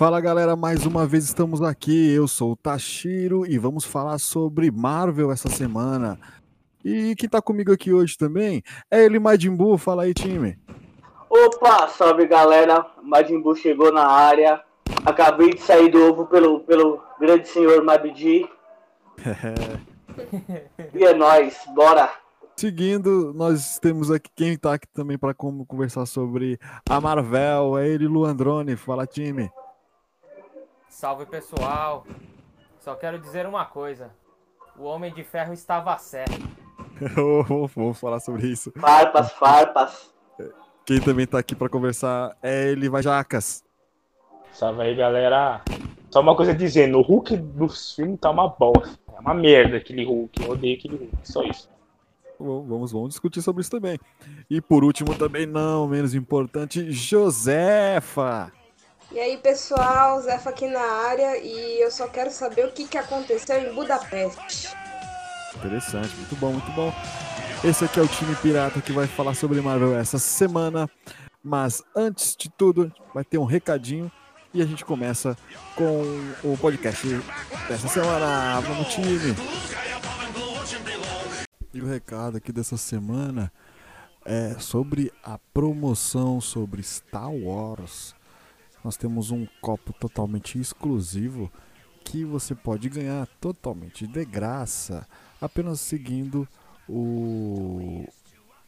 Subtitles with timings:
[0.00, 2.10] Fala galera, mais uma vez estamos aqui.
[2.10, 6.18] Eu sou o Tashiro e vamos falar sobre Marvel essa semana.
[6.82, 9.76] E quem tá comigo aqui hoje também é ele, Majin Buu.
[9.76, 10.58] Fala aí, time.
[11.28, 12.86] Opa, salve galera.
[13.02, 14.62] Majin Buu chegou na área.
[15.04, 18.48] Acabei de sair do ovo pelo, pelo grande senhor Mabidi.
[20.94, 22.10] e é nóis, bora.
[22.56, 28.06] Seguindo, nós temos aqui quem tá aqui também para conversar sobre a Marvel, é ele,
[28.06, 28.76] Luandrone.
[28.76, 29.50] Fala, time.
[31.00, 32.06] Salve pessoal.
[32.78, 34.10] Só quero dizer uma coisa.
[34.78, 36.46] O Homem de Ferro estava certo.
[37.74, 38.70] Vamos falar sobre isso.
[38.78, 40.14] Farpas, farpas.
[40.84, 43.64] Quem também tá aqui para conversar é ele, Vajacas.
[44.52, 45.62] Salve aí, galera.
[46.10, 49.00] Só uma coisa dizendo, o Hulk dos filmes tá uma bosta.
[49.16, 50.42] É uma merda aquele Hulk.
[50.42, 51.16] Eu odeio aquele Hulk.
[51.22, 51.70] Só isso.
[52.38, 53.98] Vamos, vamos discutir sobre isso também.
[54.50, 58.52] E por último, também não menos importante, Josefa.
[59.12, 62.96] E aí, pessoal, Zefa aqui na área e eu só quero saber o que, que
[62.96, 64.68] aconteceu em Budapeste.
[65.56, 66.92] Interessante, muito bom, muito bom.
[67.64, 70.88] Esse aqui é o time pirata que vai falar sobre Marvel essa semana.
[71.42, 74.12] Mas antes de tudo, vai ter um recadinho
[74.54, 75.36] e a gente começa
[75.74, 76.02] com
[76.44, 77.06] o podcast
[77.68, 78.60] dessa semana.
[78.60, 79.34] Vamos, time!
[81.74, 83.52] E o recado aqui dessa semana
[84.24, 88.14] é sobre a promoção sobre Star Wars.
[88.84, 91.50] Nós temos um copo totalmente exclusivo
[92.04, 95.06] que você pode ganhar totalmente de graça,
[95.40, 96.48] apenas seguindo
[96.88, 98.04] o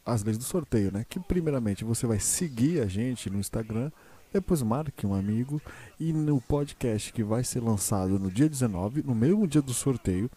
[0.05, 1.05] as leis do sorteio, né?
[1.07, 3.89] Que primeiramente você vai seguir a gente no Instagram,
[4.33, 5.61] depois marque um amigo
[5.99, 10.29] e no podcast que vai ser lançado no dia 19, no mesmo dia do sorteio,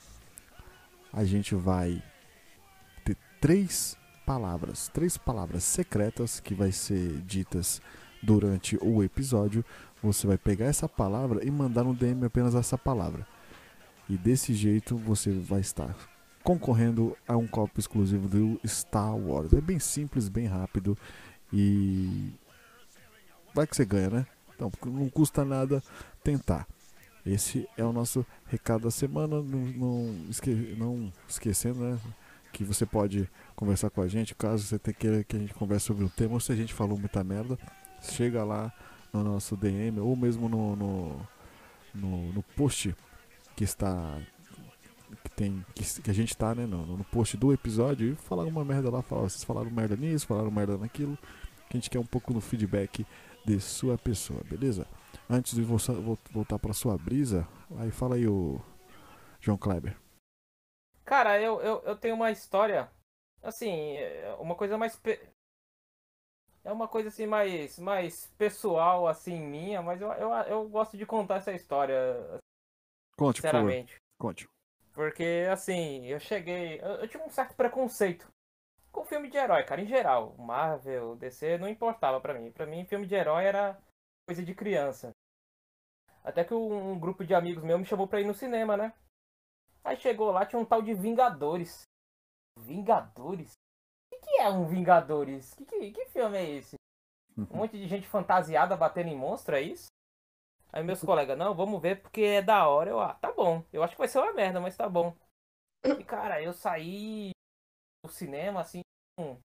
[1.12, 2.02] a gente vai
[3.40, 7.80] três palavras, três palavras secretas que vai ser ditas
[8.27, 9.64] durante o episódio.
[10.03, 13.27] Você vai pegar essa palavra e mandar no DM apenas essa palavra.
[14.09, 15.97] E desse jeito você vai estar
[16.42, 19.53] concorrendo a um copo exclusivo do Star Wars.
[19.53, 20.98] É bem simples, bem rápido
[21.53, 22.33] e
[23.55, 24.27] vai que você ganha, né?
[24.55, 25.83] Então, não custa nada
[26.23, 26.67] tentar.
[27.25, 29.43] Esse é o nosso recado da semana.
[29.43, 32.01] Não, não, esque não esquecendo, né?
[32.57, 36.05] que você pode conversar com a gente, caso você queira que a gente converse sobre
[36.05, 37.58] um tema, ou se a gente falou muita merda,
[38.12, 38.72] chega lá
[39.12, 41.28] no nosso DM, ou mesmo no, no,
[41.94, 42.94] no, no post
[43.55, 44.18] que está
[45.22, 48.45] que tem que, que a gente está né, no, no, post do episódio e falar
[48.45, 51.16] uma merda lá, falar, vocês falaram merda nisso, falaram merda naquilo,
[51.68, 53.06] que a gente quer um pouco no feedback
[53.45, 54.86] de sua pessoa, beleza?
[55.28, 57.46] Antes de voltar para sua brisa,
[57.78, 58.61] aí fala aí o
[59.40, 59.96] João Kleber.
[61.05, 62.90] Cara, eu, eu, eu tenho uma história.
[63.42, 65.00] Assim, é uma coisa mais.
[66.66, 71.06] É uma coisa assim mais, mais pessoal, assim, minha, mas eu, eu, eu gosto de
[71.06, 71.96] contar essa história.
[73.16, 73.94] Conte, sinceramente.
[74.18, 74.48] Por Conte.
[74.92, 76.80] Porque, assim, eu cheguei.
[76.80, 78.28] Eu, eu tinha um certo preconceito
[78.90, 80.34] com filme de herói, cara, em geral.
[80.38, 82.50] Marvel, DC, não importava para mim.
[82.50, 83.80] para mim, filme de herói era
[84.27, 85.12] coisa de criança.
[86.24, 88.92] Até que um, um grupo de amigos meus me chamou pra ir no cinema, né?
[89.84, 91.83] Aí chegou lá, tinha um tal de Vingadores.
[92.58, 93.52] Vingadores?
[94.36, 95.55] Que, é um Vingadores?
[95.55, 96.77] Que, que, que filme é esse?
[97.39, 99.86] Um monte de gente fantasiada batendo em monstro, é isso?
[100.70, 102.91] Aí meus colegas, não, vamos ver porque é da hora.
[102.91, 103.64] Eu, ah, tá bom.
[103.73, 105.17] Eu acho que vai ser uma merda, mas tá bom.
[105.86, 107.30] E cara, eu saí
[108.05, 108.83] do cinema assim,
[109.19, 109.39] com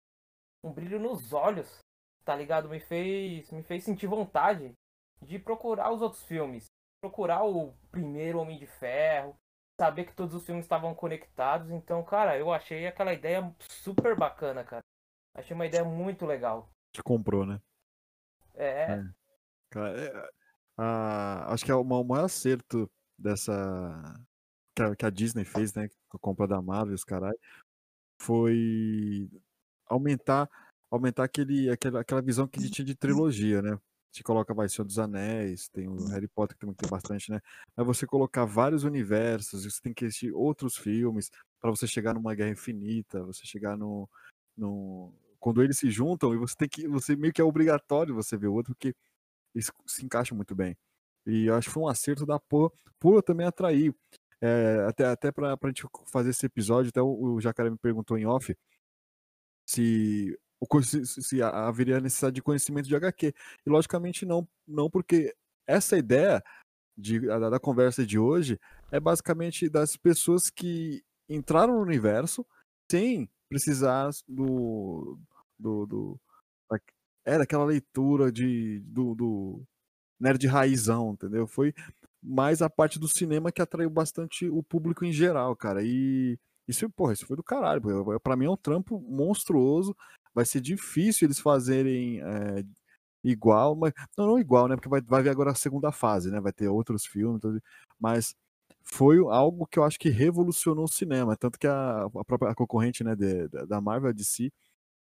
[0.62, 1.80] um brilho nos olhos,
[2.26, 2.68] tá ligado?
[2.68, 4.74] Me fez, me fez sentir vontade
[5.22, 6.66] de procurar os outros filmes.
[7.02, 9.38] Procurar o primeiro Homem de Ferro,
[9.82, 11.72] saber que todos os filmes estavam conectados.
[11.72, 14.84] Então, cara, eu achei aquela ideia super bacana, cara.
[15.36, 16.70] Achei uma ideia muito legal.
[16.94, 17.60] Te comprou, né?
[18.54, 18.94] É.
[18.94, 19.04] é.
[19.72, 20.30] Cara, é,
[20.78, 22.88] a, acho que é o maior acerto
[23.18, 23.52] dessa.
[24.76, 25.88] Que a, que a, Disney fez, né?
[26.10, 27.34] Com a compra da Marvel, os caras
[28.22, 29.28] foi
[29.88, 30.48] aumentar
[30.92, 33.80] aumentar aquele, aquela, aquela visão que ele tinha de trilogia, né?
[34.12, 37.40] Você coloca vai Senhor dos Anéis, tem o Harry Potter que também tem bastante, né?
[37.76, 41.32] Mas você colocar vários universos, você tem que assistir outros filmes
[41.62, 44.10] para você chegar numa Guerra Infinita, você chegar no,
[44.58, 48.36] no quando eles se juntam e você tem que você meio que é obrigatório você
[48.38, 48.94] ver o outro porque
[49.56, 50.78] isso se encaixa muito bem.
[51.26, 53.96] E eu acho que foi um acerto da por, por também atrair
[54.42, 58.18] é, até até para a gente fazer esse episódio, até o, o Jacaré me perguntou
[58.18, 58.56] em off
[59.66, 60.38] se
[60.84, 63.34] se, se haveria necessidade de conhecimento de HQ.
[63.66, 65.36] E logicamente não, não porque
[65.68, 66.44] essa ideia
[66.98, 68.60] de, da, da conversa de hoje
[68.92, 72.46] é basicamente das pessoas que entraram no universo
[72.90, 75.18] sem precisar do,
[75.58, 76.20] do, do
[77.24, 79.64] é daquela leitura de do, do,
[80.22, 81.48] nerd raizão, entendeu?
[81.48, 81.74] Foi
[82.22, 85.82] mais a parte do cinema que atraiu bastante o público em geral, cara.
[85.84, 86.38] E
[86.68, 87.82] isso, porra, isso foi do caralho.
[88.20, 89.96] Para mim é um trampo monstruoso.
[90.34, 92.64] Vai ser difícil eles fazerem é,
[93.24, 94.76] igual, mas não, não igual, né?
[94.76, 96.40] Porque vai, vai vir agora a segunda fase, né?
[96.42, 97.42] Vai ter outros filmes,
[98.00, 98.36] mas
[98.84, 102.56] foi algo que eu acho que revolucionou o cinema, tanto que a, a própria a
[102.56, 104.52] concorrente, né, de, da Marvel, DC,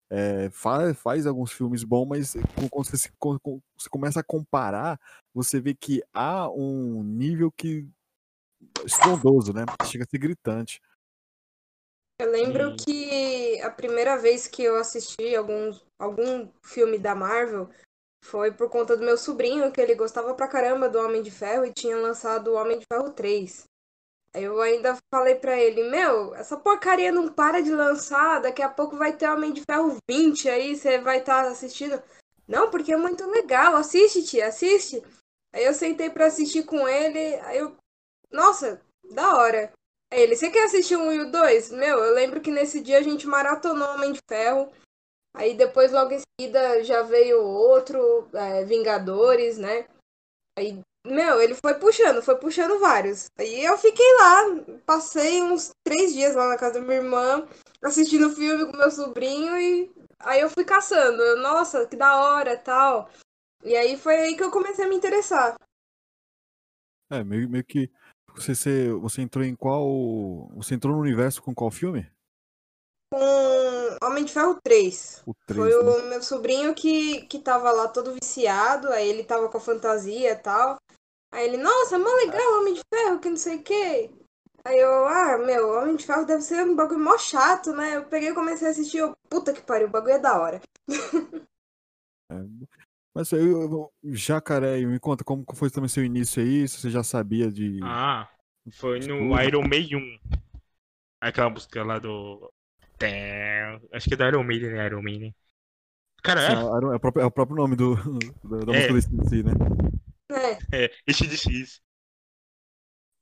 [0.09, 2.33] é, faz, faz alguns filmes bons, mas
[2.71, 3.39] quando você, quando
[3.77, 4.99] você começa a comparar,
[5.33, 7.87] você vê que há um nível que
[8.85, 9.65] estrondoso, né?
[9.85, 10.81] Chega a ser gritante.
[12.21, 17.67] Eu lembro que a primeira vez que eu assisti algum, algum filme da Marvel
[18.23, 21.65] foi por conta do meu sobrinho, que ele gostava pra caramba do Homem de Ferro
[21.65, 23.63] e tinha lançado o Homem de Ferro 3.
[24.35, 28.95] Eu ainda falei pra ele, meu, essa porcaria não para de lançar, daqui a pouco
[28.95, 31.99] vai ter Homem de Ferro 20 aí, você vai estar tá assistindo.
[32.47, 35.01] Não, porque é muito legal, assiste, tia, assiste.
[35.51, 37.75] Aí eu sentei pra assistir com ele, aí eu,
[38.31, 38.79] nossa,
[39.11, 39.73] da hora.
[40.11, 41.71] Ele, você quer assistir um e o dois?
[41.71, 44.71] Meu, eu lembro que nesse dia a gente maratonou Homem de Ferro,
[45.33, 49.87] aí depois logo em seguida já veio outro, é, Vingadores, né?
[50.57, 53.25] Aí meu, ele foi puxando, foi puxando vários.
[53.37, 54.43] Aí eu fiquei lá,
[54.85, 57.47] passei uns três dias lá na casa da minha irmã,
[57.83, 61.21] assistindo filme com meu sobrinho e aí eu fui caçando.
[61.23, 63.09] Eu, Nossa, que da hora tal.
[63.63, 65.55] E aí foi aí que eu comecei a me interessar.
[67.09, 67.91] É, meio, meio que.
[68.35, 70.49] Você, você, você entrou em qual.
[70.55, 72.09] Você entrou no universo com qual filme?
[73.13, 75.23] Com Homem de Ferro 3.
[75.25, 75.91] O 3 Foi né?
[75.91, 80.31] o meu sobrinho que, que tava lá todo viciado, aí ele tava com a fantasia
[80.31, 80.77] e tal.
[81.31, 84.11] Aí ele, nossa, mó legal, Homem de Ferro, que não sei o quê.
[84.63, 87.95] Aí eu, ah, meu, Homem de Ferro deve ser um bagulho mó chato, né?
[87.95, 90.61] Eu peguei e comecei a assistir, eu, puta que pariu, o bagulho é da hora.
[92.31, 92.35] É,
[93.13, 97.03] mas eu, eu, Jacaré, me conta como foi também seu início aí, se você já
[97.03, 97.79] sabia de.
[97.81, 98.29] Ah,
[98.73, 99.39] foi no.
[99.41, 100.19] Iron Maiden 1.
[101.21, 102.51] Aquela música lá do.
[103.93, 104.85] Acho que é do Iron Maiden, né?
[104.85, 105.35] Iron Maiden.
[106.23, 108.87] Cara, Sim, é, o próprio, é o próprio nome do, do- da É.
[108.93, 109.51] música em si, né?
[110.71, 110.89] É, É.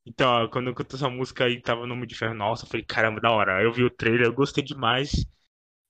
[0.06, 2.70] Então, ó, quando eu cantou essa música aí, tava no Homem de Ferro, nossa, eu
[2.70, 3.62] falei, caramba, da hora.
[3.64, 5.12] Eu vi o trailer, eu gostei demais.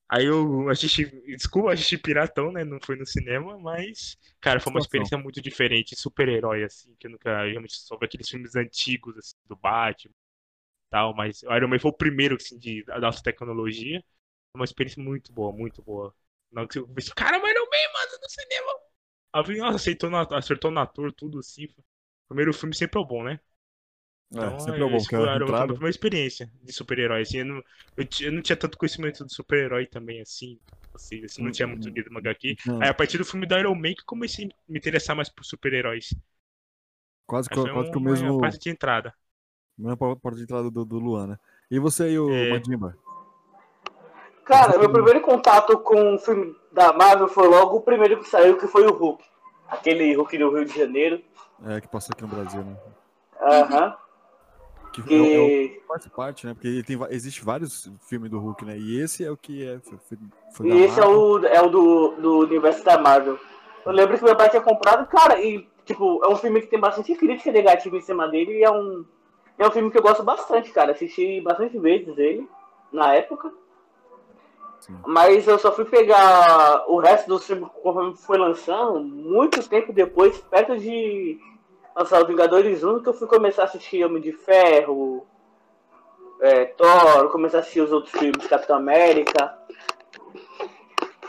[0.10, 1.06] Aí eu assisti,
[1.38, 2.64] desculpa, assisti Piratão, né?
[2.64, 5.96] Não foi no cinema, mas, cara, foi uma experiência muito diferente.
[5.96, 10.14] Super-herói, assim, que eu nunca realmente soube aqueles filmes antigos, assim, do Batman
[10.90, 14.02] tal, mas o Iron Man foi o primeiro, assim, de, da nossa tecnologia.
[14.52, 16.14] Foi uma experiência muito boa, muito boa.
[16.52, 18.72] Na hora que eu pensei, caramba, Iron Man, mano, no cinema.
[19.34, 21.68] Aí eu falei, nossa, acertou, na, acertou no ator, tudo assim.
[22.28, 23.40] Primeiro filme sempre é o bom, né?
[24.32, 25.66] É, sempre é bom, esse porque foi a a entrada.
[25.66, 27.22] minha primeira experiência de super-herói.
[27.22, 27.64] Assim, eu, não,
[27.98, 30.60] eu, eu não tinha tanto conhecimento do super-herói também, assim.
[30.94, 32.56] Assim, assim, não tinha muito lido mangá aqui.
[32.66, 35.16] Não, Aí a partir do filme do Iron Man que eu comecei a me interessar
[35.16, 36.10] mais por super-heróis.
[37.26, 38.40] quase, foi quase que o uma mesmo.
[38.40, 39.14] parte de entrada.
[39.78, 41.40] Mesma porta de entrada do, do Luan, né?
[41.72, 42.52] E você aí, o É.
[42.52, 42.96] Madimba?
[44.46, 48.58] Cara, meu primeiro contato com o filme da Marvel foi logo o primeiro que saiu,
[48.58, 49.24] que foi o Hulk.
[49.68, 51.22] Aquele Hulk do Rio de Janeiro.
[51.64, 52.78] É, que passou aqui no Brasil, né?
[53.42, 53.96] Aham.
[55.04, 56.54] Que, é, o- é que faz parte, né?
[56.54, 58.78] Porque tem, existe vários filmes do Hulk, né?
[58.78, 59.80] E esse é o que é.
[59.80, 59.98] Foi,
[60.54, 61.22] foi- E esse é Marvel.
[61.22, 63.38] o, é o do, do universo da Marvel.
[63.86, 66.80] Eu lembro que meu pai tinha comprado, cara, e tipo, é um filme que tem
[66.80, 69.04] bastante crítica negativa em cima dele e é um,
[69.58, 70.92] é um filme que eu gosto bastante, cara.
[70.92, 72.48] Assisti bastante vezes ele
[72.92, 73.52] na época.
[74.80, 74.96] Sim.
[75.06, 80.38] Mas eu só fui pegar o resto dos filmes conforme foi lançando, muito tempo depois,
[80.40, 81.38] perto de
[82.00, 85.26] lançar o Vingadores 1, que eu fui começar a assistir Homem de Ferro,
[86.42, 89.58] é, Thor, começar a assistir os outros filmes, Capitão América.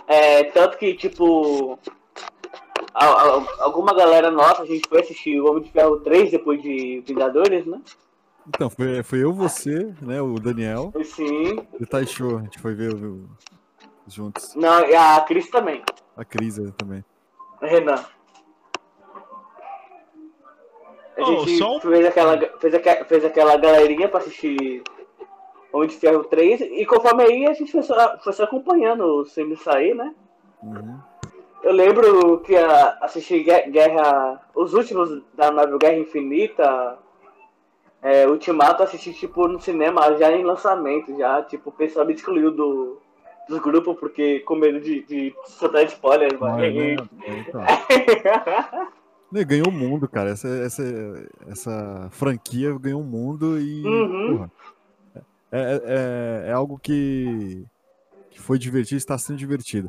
[0.07, 1.77] É, tanto que, tipo,
[2.95, 6.63] a- a- alguma galera nossa, a gente foi assistir o Homem de Ferro 3 depois
[6.63, 7.81] de Vingadores, né?
[8.49, 10.21] Então, foi, foi eu, você, né?
[10.23, 11.57] O Daniel sim.
[11.79, 12.39] e o Taisho.
[12.39, 12.93] A gente foi ver
[14.07, 14.55] juntos.
[14.57, 15.83] Não, e a Cris também.
[16.17, 17.05] A Cris aí também.
[17.61, 18.05] Renan.
[21.21, 24.83] A Oh, gente só um- fez, aquela, fez, aqua- fez aquela galerinha pra assistir
[25.73, 29.33] Homem de Ferro 3 e conforme aí a gente foi só, foi só acompanhando os
[29.33, 30.13] filmes sair, né?
[30.63, 30.99] Uhum.
[31.63, 34.41] Eu lembro que a, assisti Gue- Guerra.
[34.55, 36.99] Os últimos da Marvel Guerra Infinita.
[38.03, 42.51] É, Ultimato assisti tipo no cinema já em lançamento, já, tipo, o pessoal me excluiu
[42.51, 42.99] do,
[43.47, 46.65] dos grupos porque com medo de, de soltar spoiler, mano.
[46.65, 46.97] É.
[49.31, 50.31] Né, Ganhou o mundo, cara.
[50.31, 50.83] Essa, essa,
[51.47, 53.85] essa franquia ganhou o mundo e.
[53.85, 54.37] Uhum.
[54.37, 54.53] porra,
[55.53, 57.65] é, é, é algo que,
[58.31, 59.89] que foi divertido, está sendo divertido.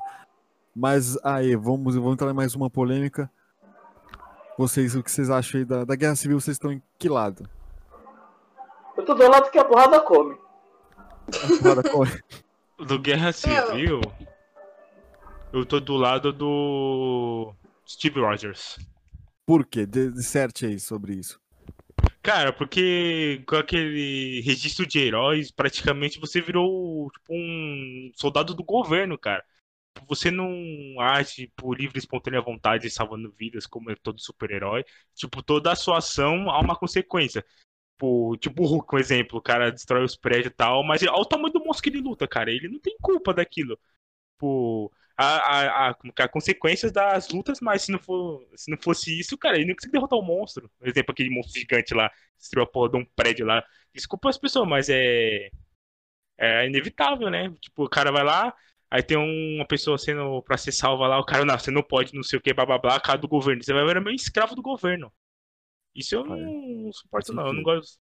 [0.76, 3.30] Mas aí, vamos, vamos entrar em mais uma polêmica.
[4.58, 6.40] Vocês, o que vocês acham aí da, da Guerra Civil?
[6.40, 7.50] Vocês estão em que lado?
[8.96, 10.38] Eu tô do lado que a porrada come.
[11.28, 12.22] A porrada corre.
[12.78, 14.02] Do Guerra Civil,
[15.54, 17.54] eu tô do lado do
[17.88, 18.80] Steve Rogers.
[19.52, 19.86] Por quê?
[19.86, 21.38] Disserte aí sobre isso.
[22.22, 29.18] Cara, porque com aquele registro de heróis, praticamente você virou tipo, um soldado do governo,
[29.18, 29.44] cara.
[30.08, 30.48] Você não
[31.02, 34.86] age por livre e espontânea vontade salvando vidas como é todo super-herói.
[35.14, 37.44] Tipo, toda a sua ação há uma consequência.
[37.98, 41.12] Tipo, tipo o Hulk, um exemplo, o cara destrói os prédios e tal, mas olha
[41.12, 42.50] o tamanho do monstro que ele luta, cara.
[42.50, 43.78] Ele não tem culpa daquilo.
[44.36, 48.78] Tipo, a, a, a, é, a consequências das lutas, mas se não, for, se não
[48.78, 50.70] fosse isso, cara, ele não consegue derrotar o monstro.
[50.80, 53.64] Por exemplo, aquele monstro gigante lá, destruiu a porra de um prédio lá.
[53.94, 55.50] Desculpa as pessoas, mas é.
[56.38, 57.52] É inevitável, né?
[57.62, 58.54] Tipo, o cara vai lá,
[58.90, 61.84] aí tem um- uma pessoa sendo pra ser salva lá, o cara, não, você não
[61.84, 63.64] pode, não sei o que, blá blá blá, cara do governo.
[63.64, 65.12] Você vai ver meio escravo do governo.
[65.96, 67.48] Isso eu não suporto, não.
[67.48, 68.00] Eu não gosto.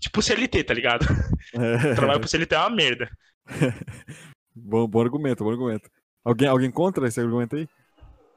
[0.00, 1.06] Tipo CLT, tá ligado?
[1.54, 1.94] É.
[1.94, 3.10] Trabalho pro CLT é uma merda.
[4.54, 5.90] bom, bom argumento, bom argumento.
[6.28, 7.66] Alguém, alguém contra esse argumento aí?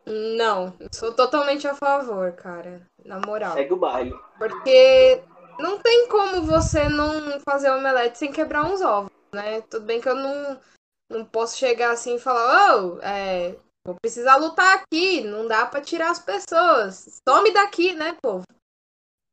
[0.05, 2.87] Não, eu sou totalmente a favor, cara.
[3.03, 3.53] Na moral.
[3.53, 4.17] Segue o baile.
[4.37, 5.21] Porque
[5.59, 9.59] não tem como você não fazer omelete sem quebrar uns ovos, né?
[9.63, 10.61] Tudo bem que eu não,
[11.09, 15.81] não posso chegar assim e falar, ô, é, vou precisar lutar aqui, não dá pra
[15.81, 17.19] tirar as pessoas.
[17.27, 18.45] Some daqui, né, povo?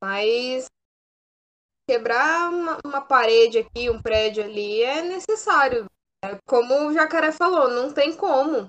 [0.02, 0.66] Mas
[1.88, 5.86] quebrar uma, uma parede aqui, um prédio ali é necessário.
[6.46, 8.68] Como o Jacaré falou, não tem como.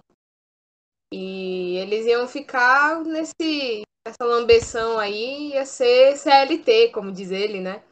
[1.12, 7.84] E eles iam ficar nesse essa lambeção aí ia ser CLT, como diz ele, né?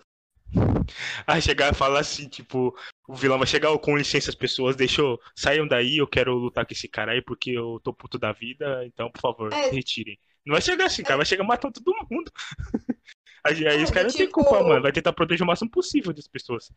[1.25, 2.75] Aí chegar e falar assim, tipo,
[3.07, 6.33] o vilão vai chegar, "Ô, com licença as pessoas, deixa eu, saiam daí, eu quero
[6.33, 9.69] lutar com esse cara aí porque eu tô puto da vida, então, por favor, É.
[9.69, 10.17] retirem.
[10.45, 12.31] Não vai chegar assim, cara, vai chegar matando todo mundo.
[13.43, 15.69] Aí, aí É, os caras não tem tipo- culpa, mano, vai tentar proteger o máximo
[15.71, 16.69] possível das pessoas.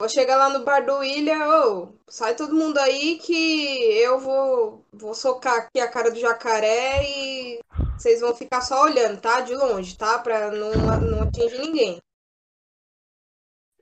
[0.00, 3.32] Vou chegar lá no bar do William, ô, sai todo mundo aí que
[3.98, 7.60] eu vou, vou socar aqui a cara do jacaré e
[7.98, 9.42] vocês vão ficar só olhando, tá?
[9.42, 10.18] De longe, tá?
[10.18, 10.70] Pra não,
[11.02, 11.98] não atingir ninguém.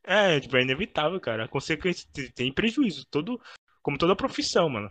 [0.03, 1.45] É, tipo, é inevitável, cara.
[1.45, 3.41] A consequência tem- prejuízo, todo,
[3.81, 4.91] como toda profissão, mano.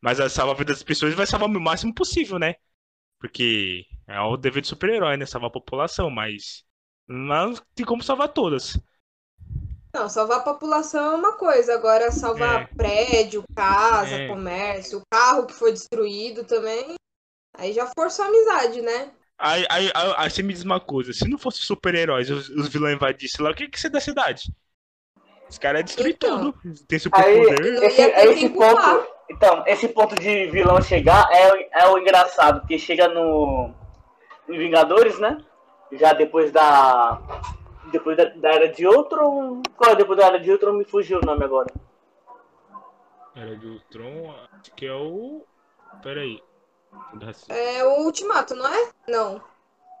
[0.00, 2.54] Mas a salvar a vida das pessoas vai salvar o máximo possível, né?
[3.18, 5.26] Porque é o dever de super-herói, né?
[5.26, 6.64] Salvar a população, mas
[7.08, 8.78] não tem como salvar todas.
[9.96, 12.66] Não, salvar a população é uma coisa, agora salvar É.
[12.76, 14.28] prédio, casa, É.
[14.28, 16.96] comércio, o carro que foi destruído também,
[17.56, 19.10] aí já forçou a amizade, né?
[19.38, 22.68] Aí, aí, aí, aí você me diz uma coisa: se não fosse super-heróis, os, os
[22.68, 24.52] vilões invadissem lá, o que que você da cidade?
[25.48, 26.52] Os caras destruem Então.
[26.52, 26.58] tudo.
[26.86, 27.72] Tem Aí, superpoder.
[27.72, 29.06] Não esse, esse ponto.
[29.30, 33.70] Então, esse ponto de vilão chegar é, o- é o engraçado, porque chega no.
[34.48, 35.38] Em Vingadores, né?
[35.92, 37.18] Já depois da.
[37.90, 39.62] Depois da, da Era de Ultron.
[39.76, 40.72] Qual é depois da Era de Ultron?
[40.72, 41.72] Me fugiu o nome agora.
[43.34, 45.44] Era de Ultron, acho que é o.
[46.02, 46.42] Pera aí.
[47.48, 48.90] É o ultimato, não é?
[49.06, 49.42] Não.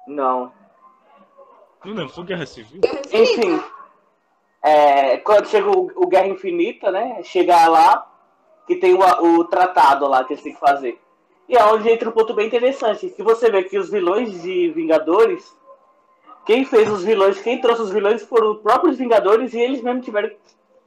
[0.06, 0.52] Não.
[1.84, 2.80] Não lembro, foi Guerra Civil?
[2.80, 3.18] Guerra Infinita.
[3.18, 3.64] Enfim.
[4.62, 7.22] É, quando chega o, o Guerra Infinita, né?
[7.22, 8.10] Chegar lá,
[8.66, 11.00] que tem o, o tratado lá que eles têm que fazer.
[11.48, 13.10] E é onde entra um ponto bem interessante.
[13.10, 15.55] Que você vê que os vilões de Vingadores,
[16.46, 20.04] quem fez os vilões, quem trouxe os vilões foram os próprios Vingadores e eles mesmos
[20.04, 20.36] tiveram que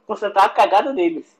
[0.06, 1.38] consertar a cagada deles.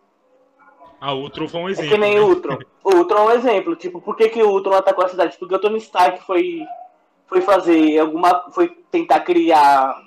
[1.00, 1.90] Ah, o Ultron foi um É exemplo.
[1.90, 2.20] que nem né?
[2.20, 2.58] o Ultron.
[2.84, 3.74] O Ultron é um exemplo.
[3.74, 5.38] Tipo, por que, que o Ultron atacou a cidade?
[5.38, 6.62] Porque o Tony Stark foi,
[7.26, 8.50] foi fazer alguma.
[8.50, 9.98] Foi tentar criar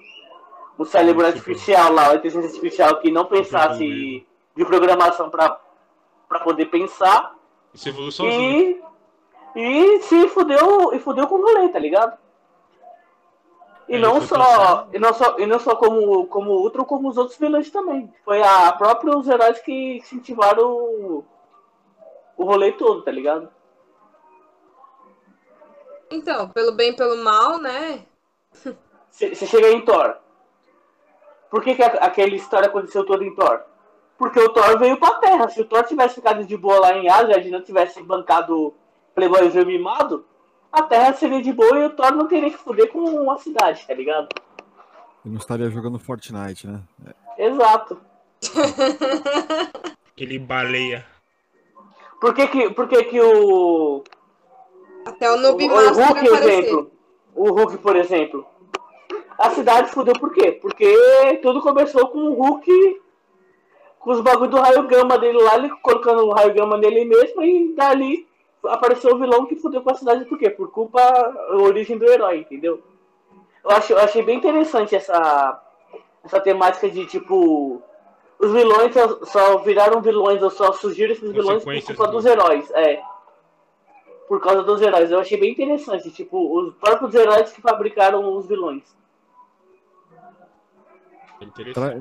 [0.78, 4.24] um cérebro artificial lá, uma inteligência artificial que não pensasse
[4.56, 5.60] de programação pra,
[6.30, 7.34] pra poder pensar.
[7.74, 8.84] Isso evoluiu sozinho.
[9.56, 12.16] E, e se fudeu, e fudeu com o rolê, tá ligado?
[13.88, 17.18] E não só, e não só, e não só como, como o Ultron, como os
[17.18, 18.12] outros vilões também.
[18.24, 21.26] Foi a próprios heróis que incentivaram o,
[22.38, 23.50] o rolê todo, tá ligado?
[26.10, 28.06] Então, pelo bem e pelo mal, né?
[29.10, 30.16] Você chega em Thor.
[31.50, 33.62] Por que, que a- aquela história aconteceu toda em Thor?
[34.18, 35.50] Porque o Thor veio pra Terra.
[35.50, 38.74] Se o Thor tivesse ficado de boa lá em Asgard e não tivesse bancado
[39.16, 40.26] Playboyzinho mimado,
[40.74, 43.86] a Terra seria de boa e o Thor não teria que fuder com uma cidade,
[43.86, 44.28] tá ligado?
[45.24, 46.82] Ele não estaria jogando Fortnite, né?
[47.38, 48.02] Exato.
[50.12, 51.06] Aquele baleia.
[52.20, 54.04] Por que que, por que, que o,
[55.06, 56.60] Até o o, Noob o Master Hulk, aparecer.
[56.60, 56.92] exemplo,
[57.36, 58.46] o Hulk, por exemplo,
[59.38, 60.54] a cidade fudeu por quê?
[60.54, 63.02] Porque tudo começou com o Hulk
[64.00, 67.42] com os bagulho do raio gama dele lá, ele colocando o raio gama nele mesmo
[67.44, 68.28] e dali
[68.66, 70.50] apareceu o vilão que fudeu com a cidade por quê?
[70.50, 72.82] Por culpa da origem do herói, entendeu?
[73.64, 75.62] Eu, acho, eu achei bem interessante essa,
[76.24, 77.82] essa temática de tipo.
[78.40, 82.26] Os vilões só, só viraram vilões ou só surgiram esses vilões por culpa do- dos
[82.26, 82.70] heróis.
[82.72, 83.02] É.
[84.28, 85.12] Por causa dos heróis.
[85.12, 86.12] Eu achei bem interessante.
[86.12, 88.84] Tipo, os próprios heróis que fabricaram os vilões.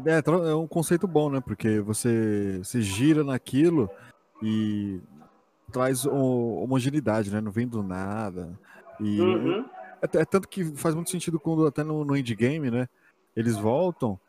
[0.07, 0.11] É
[0.47, 1.41] É, é um conceito bom, né?
[1.41, 3.91] Porque você se gira naquilo
[4.43, 5.01] e
[5.73, 7.41] traz ho- homogeneidade, né?
[7.41, 8.59] Não vem do nada.
[9.01, 9.65] E Uhum.
[10.03, 12.87] é, é tanto que faz muito sentido quando até no, no endgame, né?
[13.35, 14.21] Eles voltam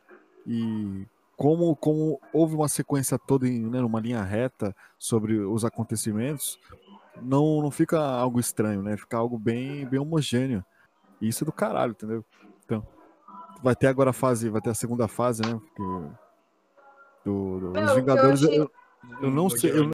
[0.47, 6.57] e como, como houve uma sequência toda em né, numa linha reta sobre os acontecimentos,
[7.21, 8.95] não, não fica algo estranho, né?
[8.97, 10.63] Fica algo bem, bem homogêneo.
[11.21, 12.25] E isso é do caralho, entendeu?
[12.63, 12.85] Então,
[13.61, 15.53] vai ter agora a fase, vai ter a segunda fase, né?
[15.53, 15.83] Porque
[17.25, 18.71] do, do- os que eu Vingadores, achei- eu,
[19.21, 19.91] eu não sei, eu.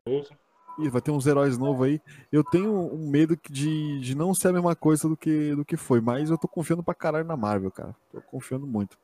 [0.80, 2.02] Ih, vai ter uns heróis novos aí.
[2.32, 5.76] Eu tenho um medo de, de não ser a mesma coisa do que, do que
[5.76, 7.94] foi, mas eu tô confiando pra caralho na Marvel, cara.
[8.12, 8.98] Tô confiando muito.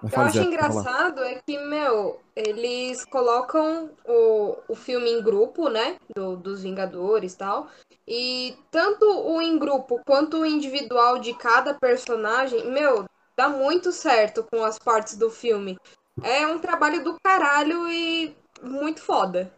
[0.00, 0.46] Mas Eu acho falar.
[0.46, 5.96] engraçado é que, meu, eles colocam o, o filme em grupo, né?
[6.14, 7.68] Do, dos Vingadores e tal.
[8.06, 13.06] E tanto o em grupo quanto o individual de cada personagem, meu,
[13.36, 15.76] dá muito certo com as partes do filme.
[16.22, 19.52] É um trabalho do caralho e muito foda.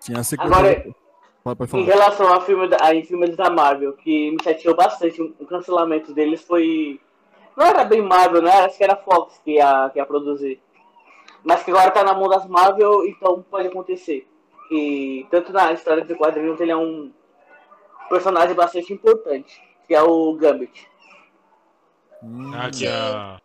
[0.00, 0.56] Sim, a sequência.
[0.56, 0.94] Agora,
[1.44, 4.74] Pode, pode Em relação a, filme da, a em filmes da Marvel, que me chateou
[4.74, 7.00] bastante, o cancelamento deles foi.
[7.56, 8.50] Não era bem Marvel, né?
[8.60, 10.60] Acho que era Fox que ia, que ia produzir.
[11.42, 14.28] Mas que agora tá na mão das Marvel, então pode acontecer.
[14.70, 17.10] E tanto na história de quadrinhos ele é um
[18.08, 20.88] personagem bastante importante, que é o Gambit.
[22.22, 22.88] Hum, Ah, que Sim.
[22.88, 23.40] a.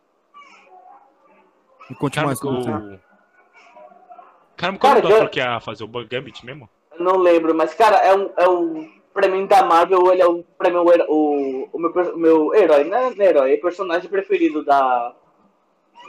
[1.89, 2.69] me conte Caramba, mais sobre você.
[2.69, 3.12] o.
[4.55, 6.69] Caramba, Cara, qual é o eu- ator que ia fazer o Gambit mesmo?
[6.97, 10.27] Eu não lembro, mas cara, é um, é um pra mim da Marvel, ele é
[10.27, 14.63] um, pra mim, o, o, meu, meu herói, não é herói, é o personagem preferido
[14.63, 15.13] da,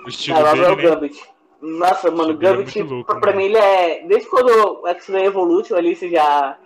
[0.04, 0.94] O estilo da Marvel é o dele, né?
[0.94, 1.24] Gambit.
[1.62, 3.37] Nossa, mano, o dele é Gambit, muito louco, pra, né?
[3.38, 4.07] mim, ele é.
[4.07, 6.59] Desde quando o X-Men Evolution ali, você já.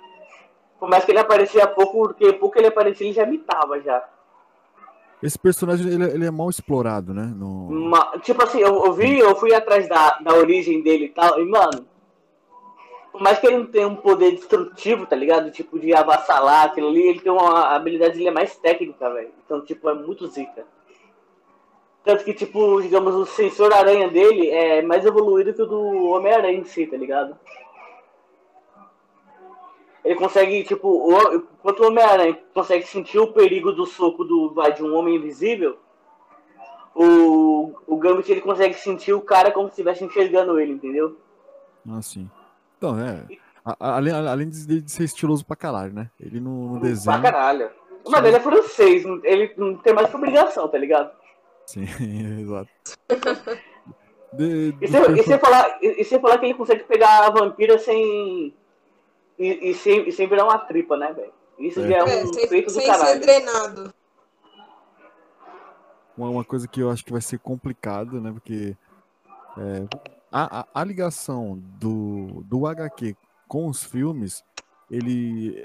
[0.81, 4.05] Por mais que ele aparecia pouco, porque pouco ele aparecia, ele já imitava já.
[5.23, 7.33] Esse personagem ele, ele é mal explorado, né?
[7.35, 7.91] No...
[8.23, 11.45] Tipo assim, eu, eu vi, eu fui atrás da, da origem dele e tal, e
[11.45, 11.87] mano.
[13.11, 15.51] Por mais que ele não tenha um poder destrutivo, tá ligado?
[15.51, 19.33] Tipo, de avassalar aquilo ali, ele tem uma habilidade dele é mais técnica, velho.
[19.45, 20.65] Então, tipo, é muito zica.
[22.05, 26.59] Tanto que, tipo, digamos, o sensor aranha dele é mais evoluído que o do Homem-Aranha
[26.59, 27.37] em si, tá ligado?
[30.05, 34.73] Ele consegue, tipo, o, enquanto o Homem-Aranha consegue sentir o perigo do soco do, vai,
[34.73, 35.77] de um homem invisível,
[36.95, 41.17] o, o Gambit ele consegue sentir o cara como se estivesse enxergando ele, entendeu?
[41.91, 42.29] Ah, sim.
[42.77, 43.25] Então, é.
[43.65, 46.11] a- a- Além, além de de ser estiloso pra caralho, né?
[46.19, 47.23] Ele no, no Pra desenho.
[47.23, 47.71] caralho.
[48.09, 51.11] Mano, ele é francês, ele não tem mais obrigação, tá ligado?
[51.67, 51.85] Sim,
[52.41, 52.71] exato.
[54.33, 57.79] De, E e, sem falar, e, e sem falar que ele consegue pegar a vampira
[57.79, 58.55] sem.
[59.39, 61.33] E, e sem, e sem virar uma tripa, né, velho?
[61.59, 61.89] Isso É.
[61.89, 63.21] já é um É, sem, feito do sem ser caralho.
[63.21, 63.95] drenado.
[66.17, 68.33] uma, uma coisa que eu acho que vai ser complicado, né?
[68.33, 68.77] Porque
[69.57, 69.87] é,
[70.31, 74.43] a, a, a ligação do, do HQ com os filmes,
[74.91, 75.65] ele,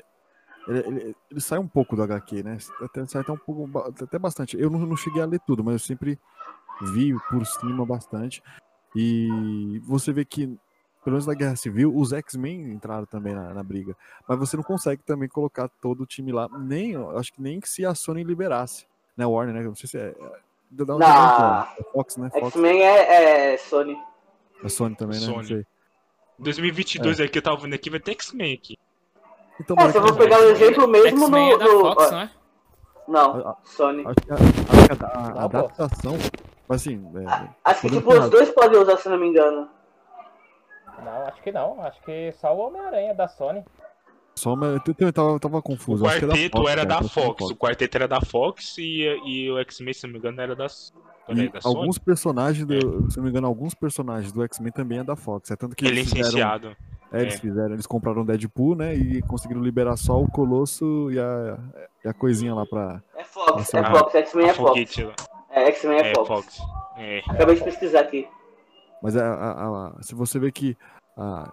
[0.67, 2.57] ele, ele- ele sai um pouco do HQ, né?
[2.81, 4.55] Até, sai até um pouco, até bastante.
[4.59, 6.19] Eu não, não cheguei a ler tudo, mas eu sempre
[6.93, 8.41] vi por cima bastante.
[8.95, 10.55] E você vê que,
[11.03, 13.95] pelo menos na Guerra Civil, os X-Men entraram também na, na briga.
[14.27, 17.67] Mas você não consegue também colocar todo o time lá, nem, acho que nem que
[17.69, 18.85] se a Sony liberasse.
[19.15, 19.61] Né, Warner, né?
[19.63, 20.13] Não sei se é.
[20.71, 22.31] Da da é, é Fox, né?
[22.33, 23.95] X-Men é, é Sony.
[24.63, 25.27] É Sony também, né?
[25.27, 25.47] Não Sony.
[25.47, 25.65] sei.
[26.39, 28.77] 2022 aqui, eu tava vendo aqui, vai ter X-Men aqui.
[29.59, 31.37] Então, É, mas se eu é vou pegar o exemplo mesmo no.
[31.37, 32.31] é da Fox, ó, não é?
[33.07, 34.03] Não, Ah, Sony.
[34.05, 34.35] Acho que a,
[34.97, 35.57] que a- a- a pô.
[35.57, 36.13] adaptação.
[36.69, 39.69] Assim, é, Acho que podemos tipo, os dois podem usar, se não me engano.
[41.03, 41.81] Não, acho que não.
[41.81, 43.63] Acho que só o Homem-Aranha da Sony.
[44.35, 46.05] só uma, eu, tava, tava O confuso.
[46.05, 47.43] acho que é da quarteto Fox, era cara, da é Fox.
[47.51, 50.65] O quarteto era da Fox e, e o X-Men, se não me engano, era da,
[50.65, 55.03] E era alguns personagens, do, se não me engano, alguns personagens do X-Men também é
[55.03, 55.51] da Fox.
[55.51, 56.75] É tanto que Ele é eles fizeram, licenciado.
[57.11, 57.37] é, eles é.
[57.37, 58.95] fizeram, eles compraram o Deadpool, né?
[58.95, 61.57] E conseguiram liberar só o Colosso e a,
[62.03, 63.01] e a coisinha lá pra.
[63.15, 64.97] É Fox, é Fox, X-Men é Fox.
[65.51, 66.27] É, X-Men é, É, Fox.
[66.27, 66.59] Fox.
[66.97, 67.21] É.
[67.29, 68.27] Acabei de pesquisar aqui.
[69.03, 70.75] Mas a, a- a- se você vê que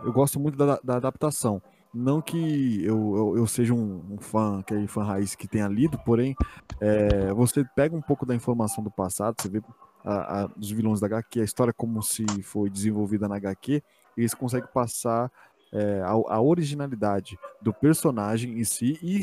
[0.05, 1.61] eu gosto muito da, da adaptação.
[1.93, 5.99] Não que eu, eu, eu seja um, um fã, aquele fã raiz que tenha lido,
[5.99, 6.37] porém,
[6.81, 9.61] é, você pega um pouco da informação do passado, você vê
[10.05, 13.83] a, a, dos vilões da HQ, a história como se foi desenvolvida na HQ,
[14.17, 15.33] e eles conseguem passar
[15.73, 19.21] é, a, a originalidade do personagem em si e,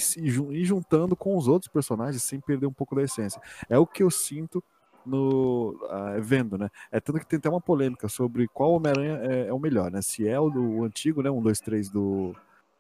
[0.52, 3.42] e juntando com os outros personagens sem perder um pouco da essência.
[3.70, 4.62] É o que eu sinto
[5.08, 6.70] no ah, vendo, né?
[6.92, 10.02] É tanto que tem até uma polêmica sobre qual Homem-Aranha é, é o melhor, né?
[10.02, 11.30] Se é o do antigo, né?
[11.32, 12.36] Um, dois, três do.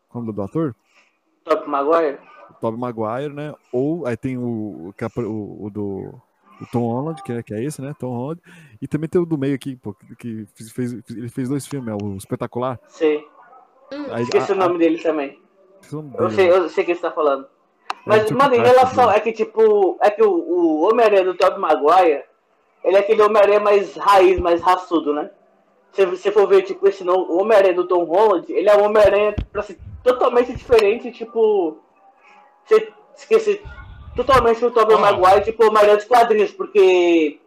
[0.09, 0.75] Como do ator?
[1.43, 2.19] Top Maguire?
[2.61, 3.53] Tobey Maguire, né?
[3.71, 6.13] Ou aí tem o, é o- o do
[6.59, 7.93] o Tom Holland, que é, que é esse, né?
[7.99, 8.41] Tom Holland.
[8.81, 11.67] E também tem o do meio aqui, pô, que- que fez, fez- ele fez dois
[11.67, 12.79] filmes, é o Espetacular.
[12.87, 13.23] Sei.
[14.11, 15.39] Aí, Esqueci a- o nome dele também.
[15.91, 16.33] a- o nome Eu dele.
[16.35, 17.47] sei, eu sei o que você tá falando.
[18.07, 19.07] Mas, mano, em relação.
[19.07, 19.17] né?
[19.17, 19.97] É que, tipo.
[20.01, 22.23] É que o, o Homem-Aranha do Tobey Maguire.
[22.83, 25.29] Ele é aquele Homem-Aranha mais raiz, mais raçudo, né?
[25.91, 28.85] Se você for ver, tipo, esse não, o Homem-Aranha do Tom Holland, ele é um
[28.85, 31.77] Homem-Aranha pra ser totalmente diferente, tipo.
[32.65, 33.61] Você esquece
[34.15, 34.99] totalmente o Tobey Ó.
[34.99, 37.39] Maguire, tipo, o Homem-Aranha dos quadrinhos, porque.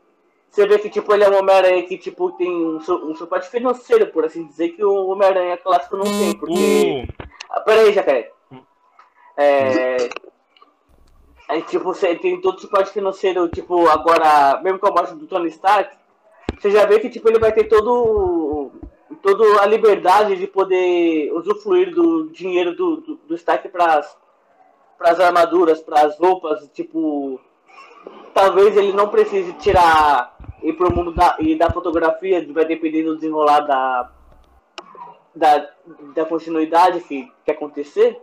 [0.50, 4.08] Você vê que, tipo, ele é um Homem-Aranha que, tipo, tem um, um suporte financeiro,
[4.08, 7.06] por assim dizer, que o Homem-Aranha clássico não tem, porque...
[7.08, 8.32] O- Ah, peraí, Jacaré.
[9.36, 9.96] É...
[11.50, 15.26] Aí, tipo, você tem todo o suporte financeiro, tipo, agora, mesmo com a morte do
[15.26, 15.92] Tony Stark,
[16.56, 18.70] você já vê que, tipo, ele vai ter todo,
[19.20, 24.16] toda a liberdade de poder usufruir do dinheiro do, do, do Stark pras,
[24.96, 27.40] pras armaduras, pras roupas, tipo...
[28.32, 33.16] Talvez ele não precise tirar, ir pro mundo da, e da fotografia, vai depender do
[33.16, 34.12] desenrolar da,
[35.34, 35.68] da,
[36.14, 38.22] da continuidade que, que acontecer.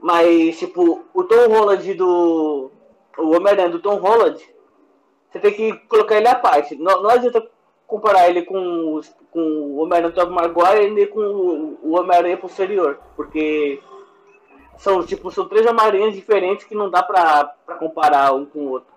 [0.00, 2.70] Mas, tipo, o Tom Holland do.
[3.16, 4.38] O Homem-Aranha do Tom Holland,
[5.30, 6.74] você tem que colocar ele à parte.
[6.76, 7.48] Não, não adianta
[7.86, 12.36] comparar ele com, os- com o Homem-Aranha do Tobey Maguire nem com o, o Homem-Aranha
[12.36, 12.98] posterior.
[13.14, 13.80] Porque
[14.78, 18.70] são, tipo, são três Homem-Aranhas diferentes que não dá pra, pra comparar um com o
[18.70, 18.92] outro.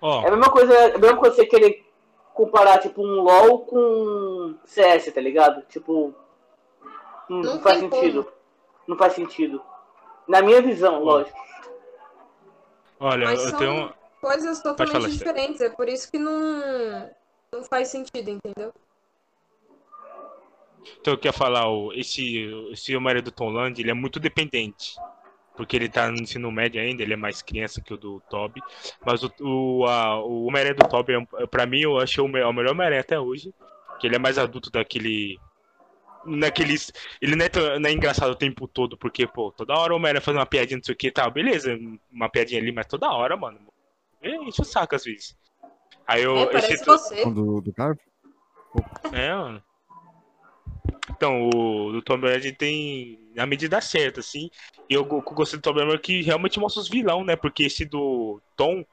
[0.00, 1.84] Ó, É a mesma coisa, é a mesma coisa você querer
[2.32, 5.62] comparar, tipo, um LOL com CS, tá ligado?
[5.68, 6.14] Tipo.
[7.28, 8.26] Não, Não faz sentido.
[8.86, 9.62] Não faz sentido.
[10.28, 11.38] Na minha visão, lógico.
[13.00, 13.94] olha, Mas eu são tenho.
[14.20, 15.28] coisas falar, totalmente Esther.
[15.34, 15.60] diferentes.
[15.60, 17.10] É por isso que não,
[17.52, 18.72] não faz sentido, entendeu?
[21.00, 24.94] Então eu queria falar, o, esse, esse Homem-Aranha do Tom Land, ele é muito dependente.
[25.56, 28.60] Porque ele tá no ensino médio ainda, ele é mais criança que o do Toby.
[29.06, 32.42] Mas o, o, a- o Homem-Aranha do Toby, é pra mim, eu achei o, me-
[32.42, 33.54] o melhor Homem-Aranha até hoje.
[34.00, 35.38] Que ele é mais adulto daquele.
[36.26, 36.92] Naqueles.
[37.20, 39.96] Ele não é, tão- não é engraçado o tempo todo, porque, pô, toda hora o
[39.96, 41.78] Homem-Aranha faz uma piadinha, não sei o que, tá, beleza,
[42.10, 43.58] uma piadinha ali, mas toda hora, mano.
[44.22, 45.36] É, enche o saco às vezes.
[46.06, 46.36] Aí eu.
[46.36, 47.24] É, parece esse- você.
[47.26, 47.98] Do, do Garf?
[49.12, 49.62] é, mano.
[51.10, 54.50] Então, o do Tom Brady tem a medida certa, assim.
[54.88, 57.36] E eu, go- gostei do Tom Brady que realmente mostra os vilão, né?
[57.36, 58.84] Porque esse do Tom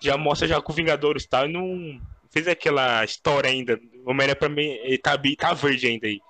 [0.00, 1.46] já mostra já com o Vingadores e tal.
[1.46, 3.78] E não fez aquela história ainda.
[4.04, 6.20] O Homem-Aranha pra mim ele tá, tá verde ainda aí.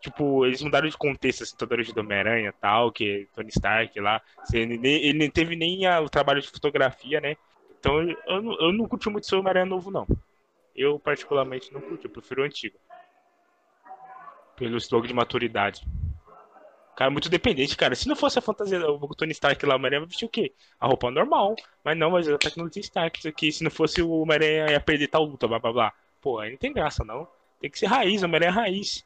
[0.00, 3.98] Tipo, eles mudaram de contexto, assim, toda do Homem-Aranha e tal, que é Tony Stark
[4.00, 4.20] lá.
[4.38, 7.36] Assim, Ele, nem- ele não teve nem a- o trabalho de fotografia, né?
[7.78, 10.06] Então eu, eu, não- eu não curti muito esse Homem-Aranha novo, não.
[10.74, 12.04] Eu, particularmente, não curti.
[12.06, 12.78] Eu prefiro o antigo
[14.56, 15.86] pelo slogan de maturidade.
[16.96, 17.94] Cara, é muito dependente, cara.
[17.94, 20.52] Se não fosse a fantasia, o Tony Stark lá, o Homem-Aranha vestir o quê?
[20.78, 21.54] A roupa normal.
[21.82, 23.50] Mas não, mas a tecnologia Stark, isso aqui.
[23.50, 25.92] Se não fosse o Homem-Aranha ia perder tal luta, blá blá blá.
[26.20, 27.26] Pô, aí não tem graça, não.
[27.60, 29.04] Tem que ser raiz, o Homem-Aranha é raiz.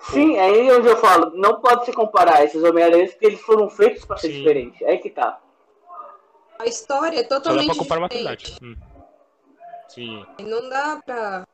[0.00, 3.68] Sim, é aí onde eu falo, não pode se comparar esses Homem-Aranhas porque eles foram
[3.68, 4.38] feitos pra ser Sim.
[4.38, 4.80] diferentes.
[4.82, 5.38] É aí que tá.
[6.58, 8.52] A história é Só dá totalmente pra comparar diferente.
[8.52, 8.58] maturidade.
[8.62, 8.76] Hum.
[9.88, 10.24] Sim.
[10.40, 11.46] Não dá pra.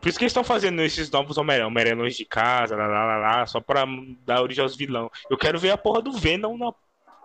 [0.00, 3.04] Por isso que eles estão fazendo esses novos Homem-Aranha, Homem-Aranha longe de casa, lá, lá,
[3.04, 3.84] lá, lá, só pra
[4.24, 5.10] dar origem aos vilão.
[5.28, 6.72] Eu quero ver a porra do Venom na-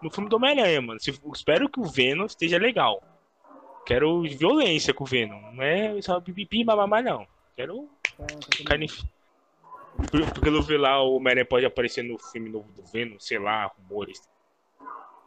[0.01, 0.99] no filme do Homem-Aranha, mano.
[0.99, 3.01] Se- espero que o Venom esteja legal.
[3.85, 5.51] Quero violência com o Venom.
[5.51, 7.27] Não é só pipipi, mamamá, não.
[7.55, 7.87] Quero
[8.65, 8.87] carne.
[10.09, 13.65] Porque eu vi lá, o Homem-Aranha pode aparecer no filme novo do Venom, sei lá,
[13.65, 14.21] rumores.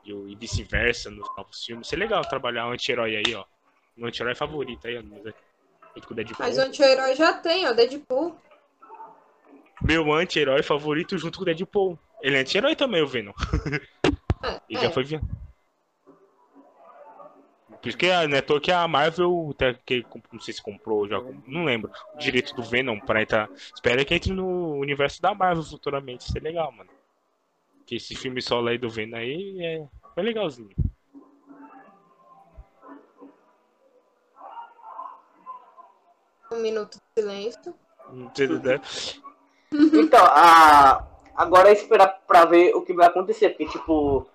[0.04, 1.86] E, e vice-versa nos novos filmes.
[1.86, 3.44] Isso é legal trabalhar um anti-herói aí, ó.
[3.98, 5.02] Um anti-herói favorito aí, ó.
[5.02, 6.36] junto com o Deadpool.
[6.38, 8.36] Mas o anti-herói já tem, ó, Deadpool.
[9.82, 11.98] Meu anti-herói favorito junto com o Deadpool.
[12.22, 13.32] Ele é anti-herói também, o Venom.
[14.42, 14.82] É, Ele é.
[14.82, 15.04] já foi
[17.86, 21.20] Por isso que a, não é a Marvel, até que, não sei se comprou, já,
[21.46, 23.48] não lembro, o direito do Venom pra entrar.
[23.72, 26.26] Espera que entre no universo da Marvel futuramente.
[26.26, 26.90] Isso é legal, mano.
[27.86, 30.74] Que esse filme solo aí do Venom aí é, é legalzinho.
[36.52, 37.72] Um minuto de silêncio.
[39.72, 41.06] Então, a...
[41.36, 44.26] agora é esperar pra ver o que vai acontecer, porque, tipo,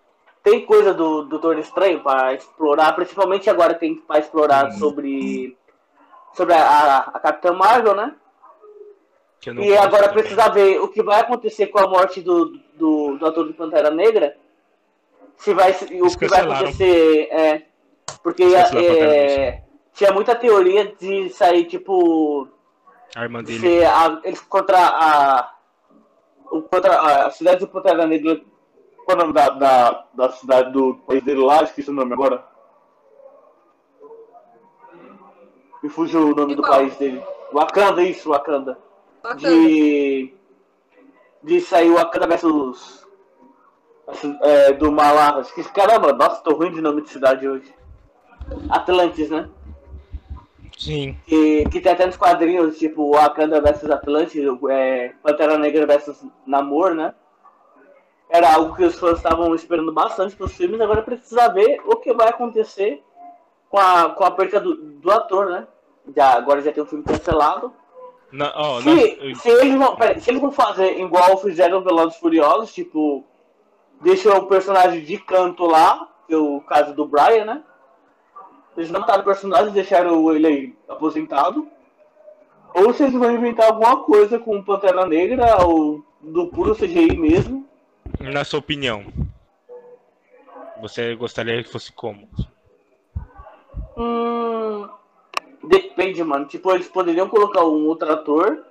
[0.43, 4.71] tem coisa do Doutor Estranho pra explorar, principalmente agora tem pra explorar Hum.
[4.73, 5.57] sobre,
[6.33, 8.15] sobre a, a, a Capitã Marvel, né?
[9.39, 10.21] Que E agora também.
[10.23, 13.89] precisa ver o que vai acontecer com a morte do, do, do ator do Pantera
[13.89, 14.35] Negra.
[15.37, 17.27] Se vai, o que vai acontecer.
[17.31, 17.63] É,
[18.21, 22.47] porque é, tinha muita teoria de sair, tipo.
[23.15, 23.83] A irmã de dele.
[23.83, 25.51] a, eles contra a.
[26.69, 28.39] Contra a cidade do Pantera Negra.
[29.05, 31.63] Qual é o nome da, da, da cidade do país dele lá?
[31.63, 32.45] Esqueci o nome agora.
[35.81, 37.23] Me fugiu o nome do país dele.
[37.51, 38.77] Wakanda, isso, Wakanda
[39.21, 39.39] Bacana.
[39.39, 40.33] de
[41.43, 43.07] de sair o Wakanda versus
[44.07, 45.39] assim, é, do Malá.
[45.41, 47.73] Esqueci, caramba, nossa, tô ruim de nome de cidade hoje.
[48.69, 49.49] Atlantis, né?
[50.77, 51.17] Sim.
[51.25, 56.93] Que, que tem até nos quadrinhos, tipo Wakanda versus Atlantis, é, Pantera Negra versus Namor,
[56.93, 57.13] né?
[58.31, 62.13] Era algo que os fãs estavam esperando bastante pros filmes, agora precisa ver o que
[62.13, 63.03] vai acontecer
[63.69, 65.67] com a, com a perca do, do ator, né?
[66.15, 67.73] Já, agora já tem um filme cancelado.
[68.31, 72.17] Na, ó, Se, na- se, eles vão, pera, se eles vão fazer igual fizeram Velozes
[72.17, 73.25] Furiosos, tipo,
[73.99, 77.63] deixa o personagem de canto lá, que é o caso do Brian, né?
[78.77, 81.67] Eles não mataram o personagem, deixaram ele aí aposentado.
[82.73, 87.60] Ou se eles vão inventar alguma coisa com Pantera Negra, ou do puro CGI mesmo.
[88.21, 89.05] Na sua opinião,
[90.79, 92.29] você gostaria que fosse como?
[93.97, 94.89] Hum,
[95.63, 96.45] depende, mano.
[96.45, 98.65] Tipo, eles poderiam colocar um outro ator.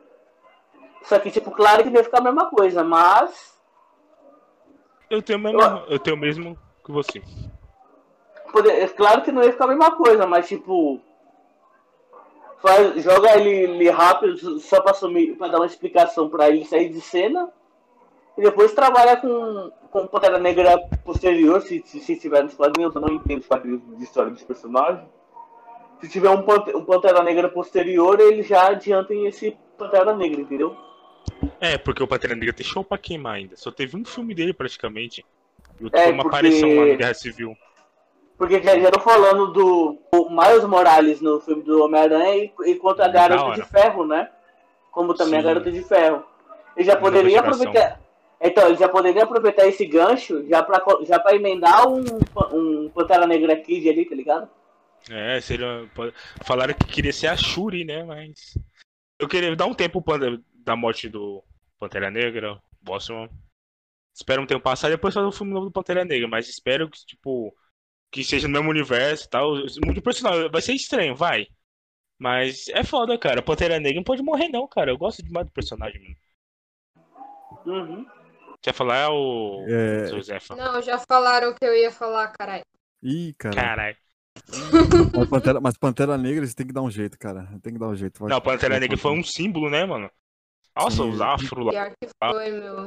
[1.02, 3.58] Só que, tipo, claro que vai ficar a mesma coisa, mas
[5.08, 7.22] Eu tenho o mesmo, eu tenho o mesmo que você.
[8.68, 11.00] É claro que não ia ficar a mesma coisa, mas tipo.
[12.60, 16.90] Faz, joga ele, ele rápido só pra, sumir, pra dar uma explicação pra ele sair
[16.90, 17.50] de cena.
[18.38, 23.00] E depois trabalha com, com Pantera Negra posterior, se, se, se tiver nos quadrinhos, eu
[23.00, 25.06] não entendo os quadrinhos de história dos personagens.
[26.00, 26.38] Se tiver um,
[26.76, 30.74] um Pantera Negra posterior, eles já adiantem esse Pantera Negra, entendeu?
[31.60, 33.56] É, porque o Pantera Negra tem show pra queimar ainda.
[33.56, 35.24] Só teve um filme dele praticamente.
[35.80, 37.56] E É, foi uma porque- aparição lá no Guerra Civil.
[38.38, 39.98] Porque já tô falando do
[40.30, 44.30] Miles Morales no filme do Homem-Aranha e, e quanto a Da Garota de Ferro, né?
[44.90, 45.46] Como também a Sim.
[45.48, 46.24] Garota de Ferro.
[46.74, 47.99] Ele já poderia aproveitar.
[48.40, 52.02] Então, ele já poderia aproveitar esse gancho já pra, já pra emendar um,
[52.52, 54.48] um Pantera Negra Kid ali, tá ligado?
[55.10, 55.88] É, seria.
[56.42, 58.02] Falaram que queria ser a Shuri, né?
[58.02, 58.56] Mas.
[59.18, 60.02] Eu queria dar um tempo
[60.64, 61.44] da morte do
[61.78, 63.28] Pantera Negra, Boston.
[64.14, 66.26] Espero um tempo passar e depois fazer o filme novo do Pantera Negra.
[66.26, 67.54] Mas espero que, tipo.
[68.10, 69.54] Que seja no mesmo universo e tal.
[69.84, 70.50] Muito personal.
[70.50, 71.46] Vai ser estranho, vai.
[72.18, 73.42] Mas é foda, cara.
[73.42, 74.90] Pantera Negra não pode morrer, não, cara.
[74.90, 76.16] Eu gosto demais do personagem, mano.
[77.66, 78.19] Uhum.
[78.62, 79.64] Quer falar o.
[79.68, 80.20] É.
[80.22, 80.54] Zefa?
[80.54, 82.64] Não, já falaram o que eu ia falar, caralho.
[83.02, 83.54] Ih, cara.
[83.54, 83.96] Caralho.
[85.16, 87.48] Mas Pantera, mas Pantera Negra você tem que dar um jeito, cara.
[87.62, 88.20] Tem que dar um jeito.
[88.20, 90.10] Vai- Não, Pantera Negra foi um símbolo, né, mano?
[90.76, 91.10] Nossa, Sim.
[91.10, 91.72] os afro lá.
[91.72, 92.84] Pior que foi, meu.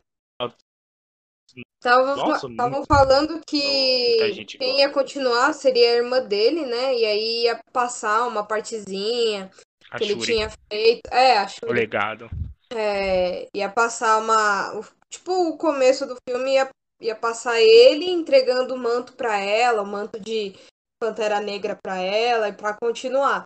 [1.80, 4.82] Estavam falando que gente quem gosta.
[4.82, 6.96] ia continuar seria a irmã dele, né?
[6.96, 9.52] E aí ia passar uma partezinha
[9.92, 11.02] A que ele Shuri, tinha feito.
[11.12, 12.30] É, a o legado.
[12.72, 14.82] É, ia passar uma.
[15.14, 16.70] O- Tipo, o começo do filme ia,
[17.02, 20.54] ia passar ele entregando o manto pra ela, o manto de
[21.00, 23.44] Pantera Negra pra ela e pra continuar.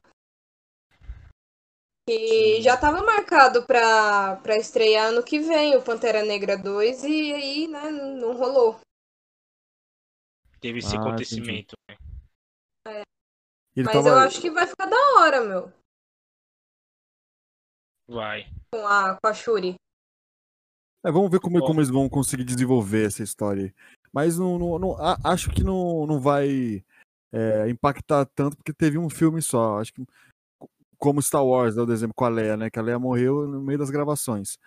[2.10, 7.34] E já tava marcado pra, pra estrear ano que vem o Pantera Negra 2 e
[7.34, 8.80] aí, né, não rolou.
[10.62, 11.76] Teve esse Ah, acontecimento.
[11.90, 11.98] né?
[13.76, 15.72] Ele Mas tava- eu acho que vai ficar da hora, meu,
[18.08, 18.46] Vai.
[18.74, 19.76] com a, com a Shuri.
[21.06, 23.74] É, vamos ver como, como eles vão conseguir desenvolver essa história aí.
[24.12, 26.84] Mas não, não- não- a- acho que não, não vai
[27.32, 29.80] é, impactar tanto, porque teve um filme só.
[29.80, 30.04] Acho que
[30.98, 32.70] como Star Wars, né, o exemplo com a Leia, né?
[32.70, 34.58] Que a Leia morreu no meio das gravações.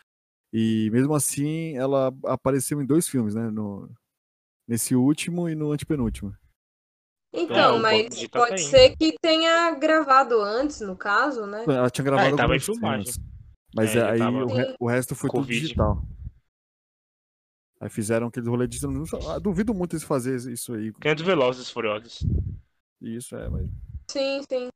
[0.52, 3.50] E mesmo assim, ela apareceu em dois filmes, né?
[3.50, 3.90] No,
[4.68, 6.34] nesse último e no antepenúltimo.
[7.32, 11.64] Então, É, mas tá pode ser que tenha gravado antes, no caso, né?
[11.66, 13.12] Ela tinha gravado Ah, tava em filmagem.
[13.12, 13.30] cenas,
[13.74, 15.48] Mas É, aí tava- o, re- o resto foi Covid.
[15.48, 16.02] tudo digital.
[17.80, 18.78] Aí fizeram aquele rolê de.
[19.28, 20.92] ah, Duvido muito eles fazer isso aí.
[20.92, 22.20] Canto Velozes e Furiosos.
[23.00, 23.66] Isso é, mas
[24.10, 24.68] Sim, sim.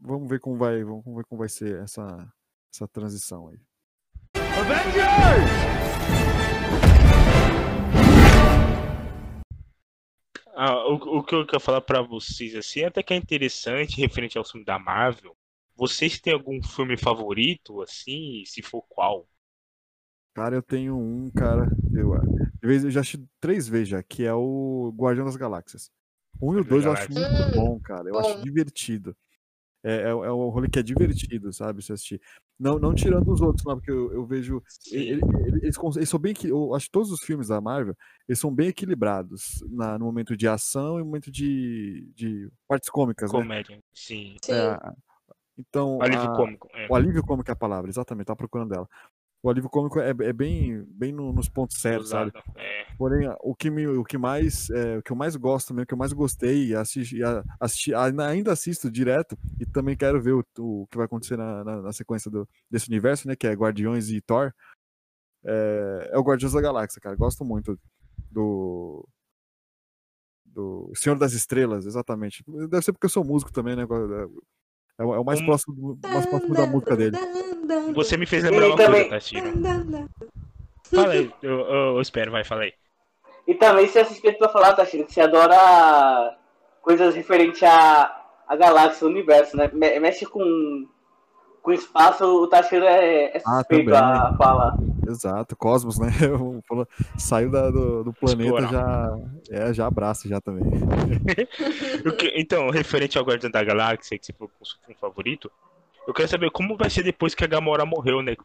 [0.00, 2.32] vamos ver como vai, vamos ver como vai ser essa,
[2.72, 3.58] essa transição aí.
[10.54, 14.38] Ah, o, o que eu quero falar pra vocês, assim, até que é interessante, referente
[14.38, 15.36] ao filme da Marvel.
[15.74, 18.42] Vocês têm algum filme favorito, assim?
[18.46, 19.28] Se for qual?
[20.36, 21.66] Cara, eu tenho um, cara.
[21.94, 22.12] Eu,
[22.60, 25.90] de vez- eu já assisti três vezes já, que é o Guardião das Galáxias.
[26.42, 28.06] Um e o dois eu acho muito bom, cara.
[28.10, 29.16] Eu acho divertido.
[29.82, 31.82] É, é, é um rolê que é divertido, sabe?
[31.82, 32.20] Se assistir.
[32.60, 34.62] Não, não tirando os outros, não, porque eu, eu vejo.
[34.92, 36.34] ele- ele- eles, cons- eles são bem.
[36.44, 37.96] Eu acho que todos os filmes da Marvel
[38.28, 42.90] eles são bem equilibrados na, no momento de ação e no momento de, de partes
[42.90, 43.38] cômicas, né?
[43.40, 44.36] Comédia, sim.
[44.42, 44.52] Sim.
[44.52, 44.78] É,
[45.58, 46.68] então, Alívio a- cômico.
[46.74, 46.86] é.
[46.90, 48.86] o alívio cômico é a palavra, exatamente, tava procurando dela.
[49.46, 52.32] O alívio cômico é, é bem, bem no- nos pontos certos, sabe?
[52.56, 52.84] É.
[52.98, 55.86] Porém, o que, me, o que mais é, o que eu mais gosto mesmo, o
[55.86, 57.20] que eu mais gostei assisti,
[57.60, 61.62] assisti- ainda ainda assisto direto e também quero ver o, o que vai acontecer na,
[61.62, 63.36] na, na sequência do, desse universo, né?
[63.36, 64.52] Que é Guardiões e Thor.
[65.44, 67.14] É, é o Guardiões da Galáxia, cara.
[67.14, 67.78] Gosto muito
[68.28, 69.08] do.
[70.44, 72.42] Do Senhor das Estrelas, exatamente.
[72.68, 73.84] Deve ser porque eu sou músico também, né?
[74.98, 77.16] É, o- é o mais Um- próximo, do- mais próximo da música dele.
[77.94, 79.52] Você me fez lembrar E uma também- coisa, Tashiro.
[80.94, 82.72] Fala aí, eu, eu, eu espero, vai, fala aí.
[83.46, 86.36] E também você é suspeito pra falar, Tashiro, que você adora
[86.82, 89.68] coisas referentes à, à galáxia, ao universo, né?
[89.72, 90.86] Me- Mexe com,
[91.62, 94.12] com espaço, o Tashiro é, é Ah, suspeito também.
[94.20, 94.76] a falar.
[95.08, 96.08] Exato, Cosmos, né?
[97.18, 98.70] Saiu da- do, do planeta Explorar.
[98.70, 99.18] já.
[99.50, 100.64] É, já abraça já também.
[102.06, 104.78] O que- então, referente ao Guardião da Galáxia, que você falou que é o seu
[104.80, 105.50] filme favorito,
[106.06, 108.36] eu quero saber como vai ser depois que a Gamora morreu, né?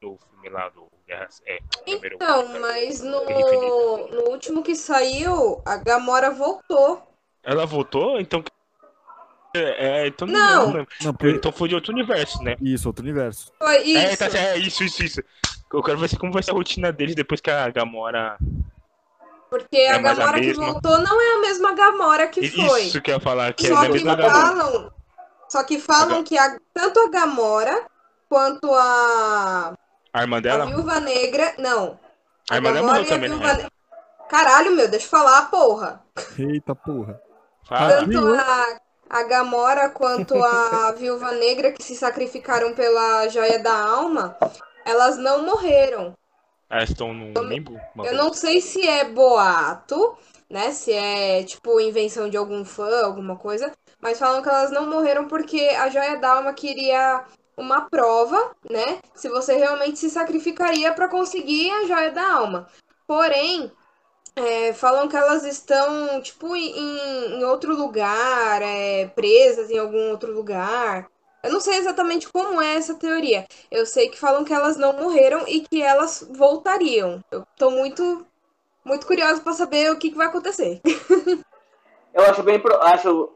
[0.00, 1.28] No filme lá do Guerra.
[1.46, 3.24] É, primeiro- Então, mas no,
[4.08, 7.02] no último que saiu, a Gamora voltou.
[7.42, 8.20] Ela voltou?
[8.20, 8.42] Então.
[9.56, 10.66] É, é, então Não.
[10.66, 10.86] lembro.
[11.02, 11.28] Não, por...
[11.30, 12.54] Então foi de outro universo, né?
[12.60, 13.50] Isso, outro universo.
[13.58, 14.18] Foi É, isso.
[14.18, 15.22] tá, certo, é isso, isso, isso.
[15.72, 18.38] Eu quero ver como vai ser a rotina deles depois que a Gamora.
[19.50, 22.82] Porque É a mais a Gamora que voltou não é a mesma Gamora que foi.
[22.82, 24.40] Isso que eu ia falar, que é Só a que mesma Gamora.
[24.46, 24.92] falam,
[25.48, 27.84] só que falam que a- tanto a Gamora
[28.28, 29.72] quanto a,
[30.12, 30.66] A irmã a dela?
[30.66, 31.54] Viúva Negra.
[31.58, 31.98] Não.
[32.50, 33.66] A irmã dela Gamora morreu e a também, Viúva né?
[34.28, 36.02] Caralho, meu, deixa eu falar, porra.
[36.38, 37.18] Eita porra.
[37.64, 37.88] Fala.
[38.06, 38.78] Tanto a,
[39.10, 44.36] a Gamora quanto a Viúva Negra que se sacrificaram pela Joia da Alma,
[44.88, 46.16] elas não morreram.
[46.70, 47.78] Elas estão no limbo?
[48.02, 50.16] Eu não sei se é boato,
[50.48, 50.72] né?
[50.72, 53.70] Se é tipo invenção de algum fã, alguma coisa,
[54.00, 57.24] mas falam que elas não morreram porque a Joia da Alma queria
[57.56, 59.00] uma prova, né?
[59.14, 62.66] Se você realmente se sacrificaria para conseguir a Joia da Alma.
[63.06, 63.70] Porém,
[64.36, 70.32] é, falam que elas estão tipo em, em outro lugar, é, presas em algum outro
[70.32, 71.10] lugar.
[71.42, 73.46] Eu não sei exatamente como é essa teoria.
[73.70, 77.22] Eu sei que falam que elas não morreram e que elas voltariam.
[77.30, 78.26] Eu tô muito,
[78.84, 80.80] muito curiosa pra saber o que, que vai acontecer.
[82.14, 83.30] Eu acho bem pro- acho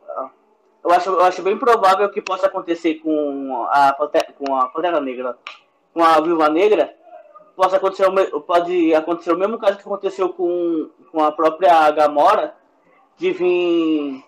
[0.82, 3.94] eu acho, eu acho bem provável que possa acontecer com a
[4.36, 5.38] com a Pantera Negra,
[5.94, 6.92] com a Viúva Negra,
[7.54, 12.56] possa acontecer o, pode acontecer o mesmo caso que aconteceu com, com a própria Gamora,
[13.16, 14.24] de vir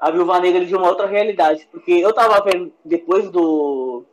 [0.00, 4.04] a Viúva Negra de uma outra realidade, porque eu tava vendo depois do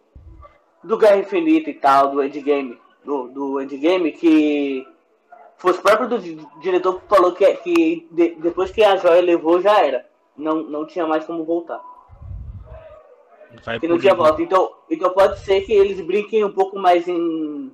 [0.84, 4.86] do Guerra Infinita e tal, do Endgame, do, do Endgame, que
[5.58, 9.22] foi o próprio do di- diretor que falou que, que de- depois que a joia
[9.22, 10.06] levou já era.
[10.38, 11.82] Não, não tinha mais como voltar.
[13.64, 14.42] Vai Que não tinha volta.
[14.42, 17.72] Então, então pode ser que eles brinquem um pouco mais em,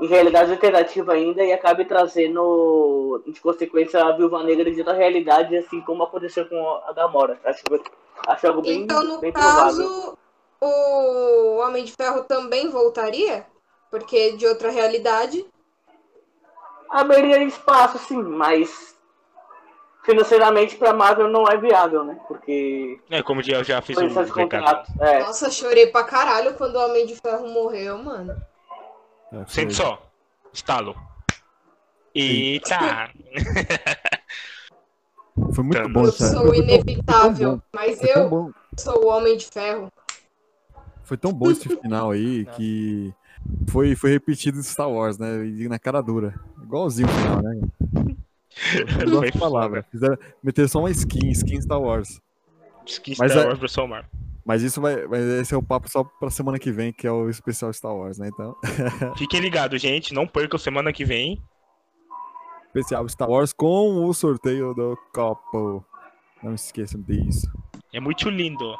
[0.00, 5.56] em realidade alternativa ainda e acabe trazendo de consequência a Viúva Negra de outra realidade,
[5.56, 7.38] assim como aconteceu com a Gamora.
[7.44, 7.62] Acho,
[8.26, 9.62] acho algo bem, Então, no bem provável.
[9.62, 10.18] caso,
[10.62, 13.46] o Homem de Ferro também voltaria?
[13.90, 15.44] Porque de outra realidade.
[16.88, 18.96] Abriria espaço, sim, mas
[20.02, 22.18] financeiramente pra Marvel não é viável, né?
[22.26, 24.32] Porque É, como eu já fiz de recado.
[24.32, 24.90] contrato.
[25.00, 25.20] É.
[25.20, 28.34] Nossa, chorei pra caralho quando o Homem de Ferro morreu, mano.
[29.32, 30.10] É, foi- Sente só.
[30.52, 30.96] Estalo.
[32.14, 33.10] Eita!
[35.54, 35.92] Foi muito Thanos.
[35.92, 37.62] bom Eu essa sou foi tão- inevitável, bom.
[37.74, 39.90] mas Foi tão eu bom, sou o Homem de Ferro.
[41.04, 43.12] foi tão bom esse final aí que
[43.68, 45.46] foi, foi repetido em Star Wars, né?
[45.46, 46.34] E na cara dura.
[46.62, 47.60] Igualzinho o final, né?
[49.06, 49.84] Duas Foi palavras.
[49.90, 52.20] Fizeram, meteram só uma skin, skin Star Wars.
[52.86, 54.10] Skin Mas Star é- Wars versão Marvel.
[54.50, 55.06] Mas isso vai.
[55.06, 57.94] Mas esse é o papo só pra semana que vem, que é o especial Star
[57.94, 58.26] Wars, né?
[58.34, 58.56] Então,
[59.16, 60.12] Fiquem ligados, gente.
[60.12, 61.40] Não percam semana que vem.
[62.66, 65.84] especial Star Wars com o sorteio do copo.
[66.42, 67.46] Não esqueçam disso.
[67.92, 68.74] É muito lindo.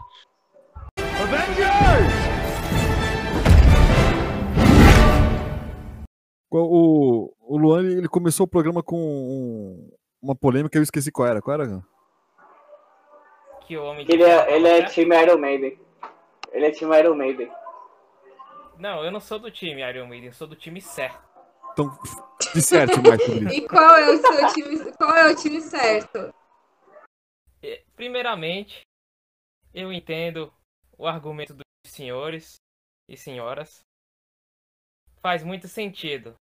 [6.51, 9.91] O, o Luan, ele começou o programa com um-
[10.21, 11.41] uma polêmica, eu esqueci qual era.
[11.41, 11.83] Qual era?
[13.71, 15.79] Que o homem Ele é, ele é time Iron Maiden.
[16.51, 17.49] Ele é time Iron Maiden.
[18.77, 21.25] Não, eu não sou do time Iron Maiden, eu sou do time certo.
[21.71, 21.97] Então,
[22.53, 23.55] disserte mais sobre isso.
[23.55, 24.93] E qual é o seu time?
[24.97, 26.35] Qual é o time certo?
[27.95, 28.81] Primeiramente,
[29.73, 30.53] eu entendo
[30.99, 32.57] o argumento dos senhores
[33.09, 33.85] e senhoras.
[35.21, 36.35] Faz muito sentido.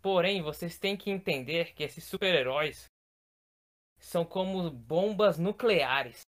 [0.00, 2.86] Porém, vocês têm que entender que esses super-heróis
[4.00, 6.22] são como bombas nucleares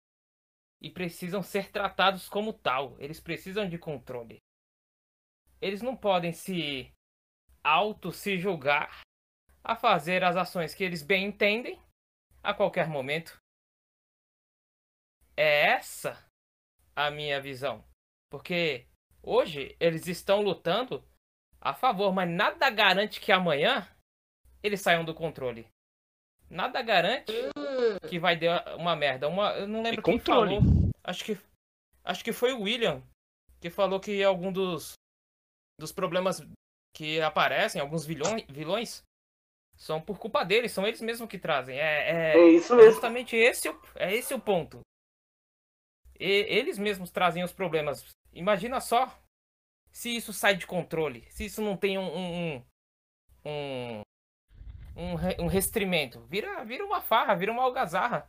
[0.80, 2.96] e precisam ser tratados como tal.
[2.98, 4.38] Eles precisam de controle.
[5.60, 6.92] Eles não podem se
[7.64, 9.00] auto se julgar
[9.64, 11.80] a fazer as ações que eles bem entendem
[12.42, 13.38] a qualquer momento.
[15.36, 16.24] É essa
[16.94, 17.84] a minha visão.
[18.30, 18.86] Porque
[19.22, 21.04] hoje eles estão lutando
[21.60, 23.88] a favor, mas nada garante que amanhã
[24.62, 25.68] eles saiam do controle.
[26.48, 27.32] Nada garante
[28.08, 29.28] que vai dar uma merda.
[29.28, 30.56] Uma, eu não lembro É quem controle.
[30.56, 30.90] falou.
[31.04, 31.38] Acho que
[32.04, 33.02] acho que foi o William
[33.60, 34.92] que falou que algum dos
[35.80, 36.40] dos problemas
[36.94, 39.02] que aparecem, alguns vilões, vilões
[39.76, 41.78] são por culpa deles, são eles mesmos que trazem.
[41.78, 42.92] É, é, É isso é mesmo.
[42.92, 44.80] justamente esse, o- é esse o ponto.
[46.18, 48.04] E- eles mesmos trazem os problemas.
[48.32, 49.14] Imagina só
[49.92, 52.06] se isso sai de controle, se isso não tem um
[52.56, 52.62] um,
[53.44, 54.00] um,
[54.96, 56.22] um, re- um restrimento.
[56.30, 58.26] Vira, vira uma farra, vira uma algazarra.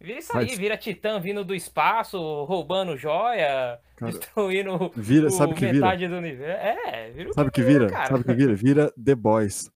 [0.00, 5.30] Vira isso aí, Mas- vira Titã vindo do espaço, roubando joia, Cara, destruindo vira, o
[5.30, 5.74] sabe o que vira?
[5.74, 6.66] metade do universo.
[6.66, 7.86] É, vira o Sabe o que vira?
[7.88, 8.06] cara.
[8.06, 8.54] Sabe o que vira?
[8.54, 9.70] Vira The Boys.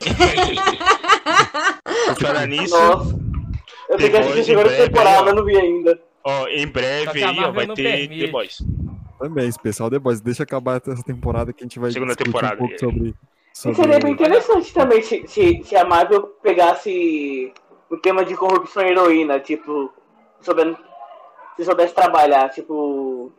[2.20, 3.16] Falar nisso, Nossa.
[3.88, 5.28] Eu tenho que The assistir segunda em breve, temporada, ó.
[5.28, 6.00] eu não vi ainda.
[6.24, 8.26] ó, em breve aí, ó, vai ter permite.
[8.26, 8.58] The Boys.
[9.18, 10.20] Também, especial The Boys.
[10.20, 12.78] Deixa acabar essa temporada que a gente vai Segunda discutir temporada, um pouco é.
[12.78, 13.14] sobre...
[13.52, 13.76] Sobre...
[13.76, 17.52] seria bem interessante também se, se, se a Marvel pegasse
[17.90, 19.92] o tema de corrupção e heroína, tipo,
[20.40, 20.76] soubesse,
[21.56, 23.32] se soubesse trabalhar, tipo.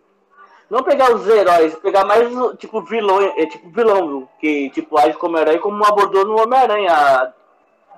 [0.70, 5.38] Não pegar os heróis, pegar mais tipo vilão, é, tipo vilão, que tipo age como
[5.38, 7.34] herói como abordou no Homem-Aranha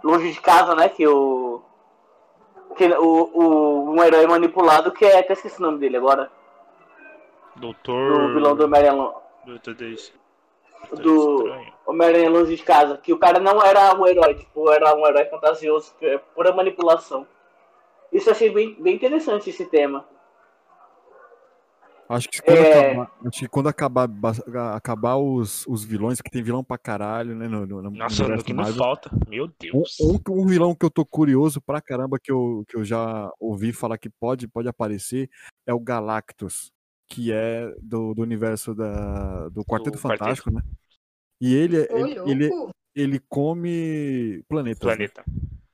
[0.01, 0.87] longe de casa, né?
[0.87, 1.61] Que o.
[2.77, 5.19] Que o, o, um herói manipulado que é.
[5.19, 6.31] Até esqueci o nome dele agora.
[7.57, 8.27] Doutor.
[8.27, 10.13] Do vilão do Homem-Aranha Lo- Doutor Deus.
[10.93, 11.70] do Estranho.
[11.85, 12.97] Homem-Aranha longe de casa.
[12.97, 16.53] Que o cara não era um herói, tipo, era um herói fantasioso, que é pura
[16.53, 17.25] manipulação.
[18.11, 20.05] Isso eu achei bem, bem interessante esse tema.
[22.09, 22.89] Acho que quando É.
[22.91, 27.33] acabar, acho que quando acabar, ba- acabar os, os vilões, que tem vilão pra caralho,
[27.33, 27.47] né?
[27.47, 28.77] No, no, no Nossa, no que não Marvel.
[28.83, 29.09] falta.
[29.29, 29.97] Meu Deus.
[30.01, 33.71] um, um vilão que eu tô curioso pra caramba, que eu, que eu já ouvi
[33.71, 35.29] falar que pode, pode aparecer,
[35.65, 36.73] é o Galactus,
[37.07, 40.19] que é do, do universo da, do Quarteto Quarteto.
[40.19, 40.61] Fantástico, né?
[41.41, 42.49] E ele, é- ele, ele,
[42.95, 44.79] ele come planetas.
[44.87, 44.95] né?
[44.95, 45.23] Planeta.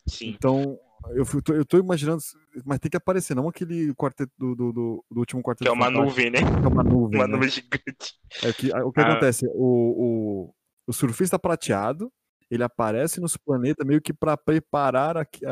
[0.08, 0.30] Sim.
[0.30, 2.22] Então, eu, tô, eu tô imaginando,
[2.66, 5.72] mas tem que aparecer, não aquele quarteto do, do, do, do último quarteto Que é
[5.72, 6.40] uma Fantástico, nuvem, né?
[6.40, 7.20] que é uma nuvem.
[7.20, 7.34] Uma né?
[7.34, 8.16] nuvem gigante.
[8.44, 9.12] É que, o que Ah.
[9.12, 9.46] acontece?
[9.54, 10.54] O, o,
[10.88, 12.10] o surfista prateado,
[12.50, 15.52] ele aparece nos planetas meio que pra preparar a, a,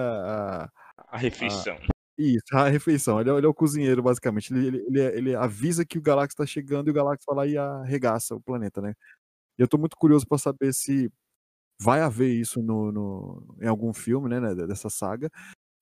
[0.63, 0.69] a-
[1.09, 1.75] A refeição.
[2.17, 3.19] isso, a refeição.
[3.19, 4.53] Ele é, ele é o cozinheiro, basicamente.
[4.53, 7.57] Ele, ele, ele, avisa que o Galactus tá chegando e o Galactus vai lá e
[7.57, 8.93] arregaça o planeta, né?
[9.57, 11.09] E eu tô muito curioso pra saber se
[11.81, 15.29] vai haver isso no, no, em algum filme, né, né, dessa saga.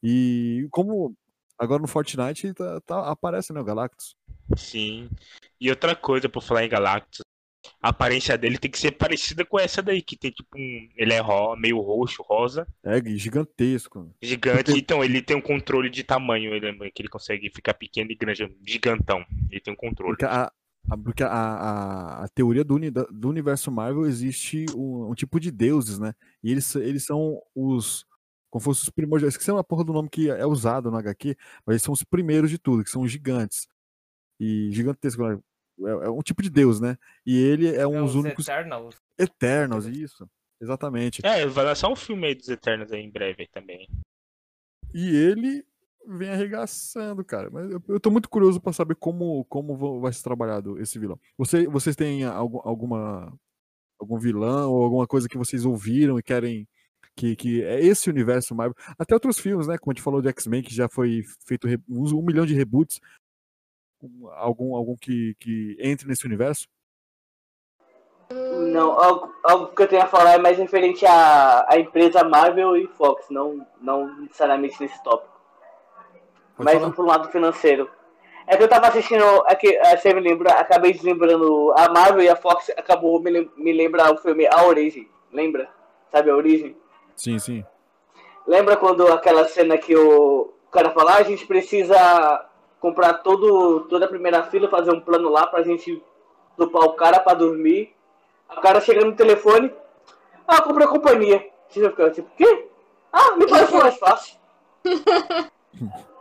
[0.01, 1.15] E como
[1.57, 4.15] agora no Fortnite tá, tá- aparece, né, o Galactus.
[4.57, 5.09] Sim.
[5.59, 7.21] E outra coisa, por falar em Galactus,
[7.81, 10.89] a aparência dele tem que ser parecida com essa daí, que tem tipo um.
[10.97, 11.55] Ele é ro...
[11.55, 14.13] meio roxo, rosa, É gigantesco.
[14.21, 14.71] gigante.
[14.77, 18.53] Então ele tem um controle de tamanho, ele que ele consegue ficar pequeno e grande,
[18.67, 19.25] gigantão.
[19.49, 20.17] Ele tem um controle.
[20.23, 20.51] A-
[21.03, 25.49] porque a, a, a teoria do, uni- do universo Marvel existe um, um tipo de
[25.51, 26.13] deuses, né?
[26.43, 28.05] E eles, eles são os.
[28.49, 29.33] Como fossem os primordiais.
[29.33, 32.49] Esqueci uma porra do nome que é usado no HQ, mas eles são os primeiros
[32.51, 33.67] de tudo, que são os gigantes.
[34.39, 35.27] E gigantesco.
[35.27, 35.39] né?
[35.79, 36.95] É, é um tipo de deus, né?
[37.25, 38.95] E ele é um É dos os únicos Eternals.
[39.17, 40.29] eternos, isso.
[40.61, 41.25] Exatamente.
[41.25, 43.89] É, vai lançar um filme aí dos Eternos aí em breve também.
[44.93, 45.65] E ele
[46.07, 47.49] vem arregaçando, cara.
[47.51, 51.19] Mas eu, eu tô muito curioso pra saber como, como vai ser trabalhado esse vilão.
[51.37, 53.33] Você, vocês têm algum, alguma
[53.99, 56.67] algum vilão ou alguma coisa que vocês ouviram e querem
[57.15, 58.75] que, que é esse universo Marvel?
[58.97, 59.77] Até outros filmes, né?
[59.77, 62.99] Como a gente falou de X-Men, que já foi feito uns um milhão de reboots.
[64.01, 66.67] Um- Algum, algum que, que entre nesse universo?
[68.31, 72.75] Não, algo, algo que eu tenho a falar é mais referente à, à empresa Marvel
[72.75, 75.32] e Fox, não, não necessariamente nesse tópico.
[76.55, 76.87] Pode mas falar.
[76.87, 77.89] um pro lado financeiro.
[78.45, 82.23] É que eu tava assistindo, é que, é, você me lembra, acabei deslembrando, a Marvel
[82.23, 85.69] e a Fox acabou me, lem- me lembrar o filme A Origem, lembra?
[86.11, 86.75] Sabe a Origem?
[87.15, 87.63] Sim, sim.
[88.45, 92.45] Lembra quando aquela cena que o cara fala, ah, a gente precisa
[92.81, 96.03] comprar todo, toda a primeira fila, fazer um plano lá pra gente
[96.57, 97.95] dupar o cara pra dormir.
[98.51, 99.73] O cara chega no telefone,
[100.45, 101.47] ah, comprei a companhia.
[101.69, 102.67] Você fica tipo, quê?
[103.11, 104.37] Ah, me parece mais fácil.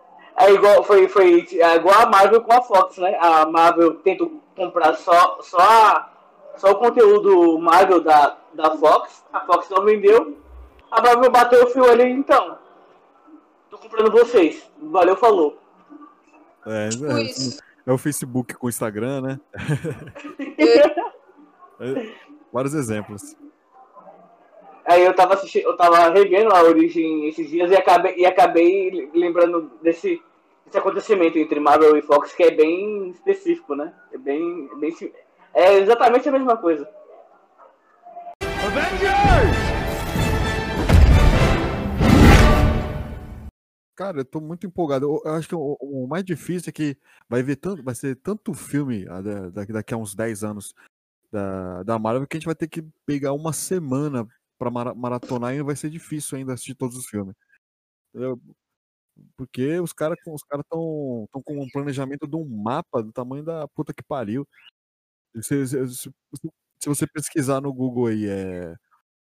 [0.43, 3.17] É igual, foi, foi é igual a Marvel com a Fox, né?
[3.21, 6.11] A Marvel tenta comprar só, só, a,
[6.57, 9.25] só o conteúdo Marvel da, da Fox.
[9.33, 10.37] A Fox não vendeu.
[10.91, 12.59] A Marvel bateu o fio ali, então.
[13.71, 14.69] Tô comprando vocês.
[14.81, 15.57] Valeu, falou.
[16.67, 17.63] É, Tipo é, isso.
[17.87, 19.41] é o Facebook com o Instagram, né?
[21.81, 22.13] É,
[22.53, 23.37] vários exemplos.
[24.85, 29.11] Aí eu tava assistindo, eu tava revendo a origem esses dias e acabei, e acabei
[29.15, 30.21] lembrando desse,
[30.73, 33.93] desse acontecimento entre Marvel e Fox que é bem específico, né?
[34.11, 34.91] É bem, é bem
[35.55, 36.89] é exatamente a mesma coisa.
[43.95, 45.05] Cara, eu tô muito empolgado.
[45.07, 46.97] Eu, eu acho que o, o mais difícil é que
[47.29, 50.75] vai ver tanto, vai ser tanto filme ah, da- daqui, daqui a uns 10 anos
[51.31, 54.27] da, da Marvel que a gente vai ter que pegar uma semana
[54.59, 57.35] pra mara- maratonar e vai ser difícil ainda assistir todos os filmes.
[58.15, 58.41] Entendeu?
[59.37, 63.45] Porque os caras os cara estão tão com um planejamento de um mapa do tamanho
[63.45, 64.47] da puta que pariu.
[65.41, 66.11] Se, se- se-
[66.81, 68.75] se você pesquisar no Google aí, é,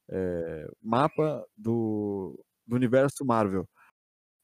[0.10, 3.68] é, mapa do, do universo Marvel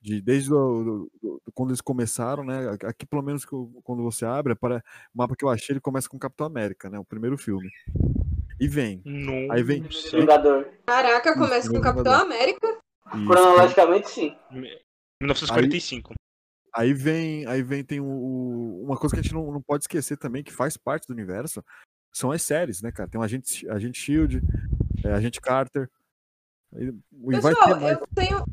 [0.01, 2.69] de desde do- do- do- quando eles começaram, né?
[2.85, 4.77] aqui- pelo menos eu- quando você abre, para
[5.13, 6.97] o mapa que eu achei, ele começa com Capitão América, né?
[6.97, 7.69] O primeiro filme.
[8.59, 9.01] E vem.
[9.05, 9.51] Não.
[9.51, 9.83] Aí vem-.
[10.13, 10.69] Vingador.
[10.85, 12.13] Caraca, começa com Capitão.
[12.13, 12.67] América.
[13.15, 13.25] Isso.
[13.25, 14.37] Cronologicamente, sim.
[15.22, 16.13] 1945.
[16.74, 20.17] Aí vem, aí vem tem o, uma coisa que a gente não, não pode esquecer
[20.17, 21.63] também, que faz parte do universo,
[22.11, 23.09] são as séries, né, cara?
[23.09, 24.41] Tem o Agente, Agente Shield,
[25.03, 25.89] é, Agente Carter.
[26.76, 27.99] E, e vai ter Pessoal, mais.
[27.99, 28.45] eu tenho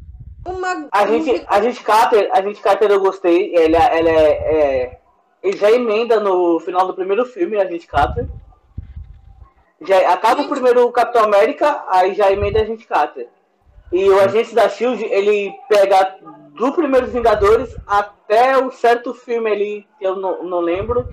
[0.45, 3.55] uma A gente, a gente Carter, a gente Carter eu gostei.
[3.55, 5.01] Ela, ela é, é-
[5.43, 8.27] ele já emenda no final do primeiro filme, a gente Carter.
[9.83, 13.29] Já acaba o primeiro Capitão América, aí já emenda a gente Carter.
[13.93, 16.19] E o agente da Shield, ele pega
[16.57, 21.07] do primeiro Vingadores até o certo filme ali, que eu não, não lembro.